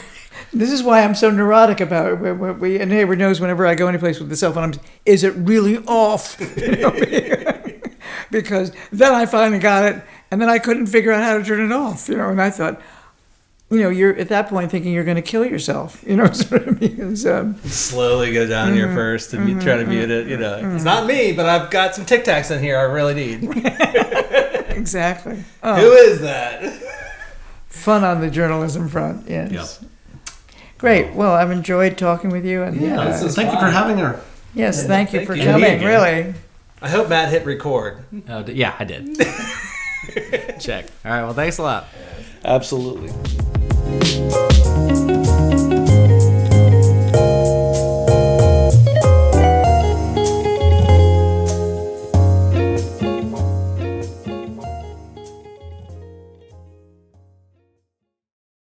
[0.52, 2.14] This is why I'm so neurotic about it.
[2.18, 4.80] We, we, we- and Hayward knows whenever I go anyplace with the cell phone, I'm,
[5.06, 6.36] is it really off?
[6.60, 6.90] You know,
[8.30, 11.64] because then I finally got it, and then I couldn't figure out how to turn
[11.64, 12.08] it off.
[12.08, 12.80] You know, and I thought,
[13.70, 16.02] you know, you're at that point thinking you're going to kill yourself.
[16.06, 18.94] You know, sort of because um, Slowly go down here mm-hmm.
[18.94, 20.26] first and you mm-hmm, try to mute it.
[20.26, 22.78] You mm-hmm, know, it's not me, but I've got some Tic Tacs in here.
[22.78, 23.44] I really need.
[24.76, 25.44] exactly.
[25.62, 26.82] Oh, Who is that?
[27.68, 29.28] fun on the journalism front.
[29.28, 29.78] Yes.
[29.80, 29.88] Yeah.
[30.80, 31.12] Great.
[31.12, 34.18] Well, I've enjoyed talking with you, and Yeah, uh, so thank you for having her.
[34.54, 35.44] yes, thank you thank for you.
[35.44, 35.82] coming.
[35.84, 36.34] Really.
[36.82, 37.98] I hope Matt hit record.
[38.28, 39.14] Oh, d- yeah, I did.
[40.60, 40.86] Check.
[41.04, 41.22] All right.
[41.22, 41.86] Well, thanks a lot.
[42.42, 43.10] Absolutely.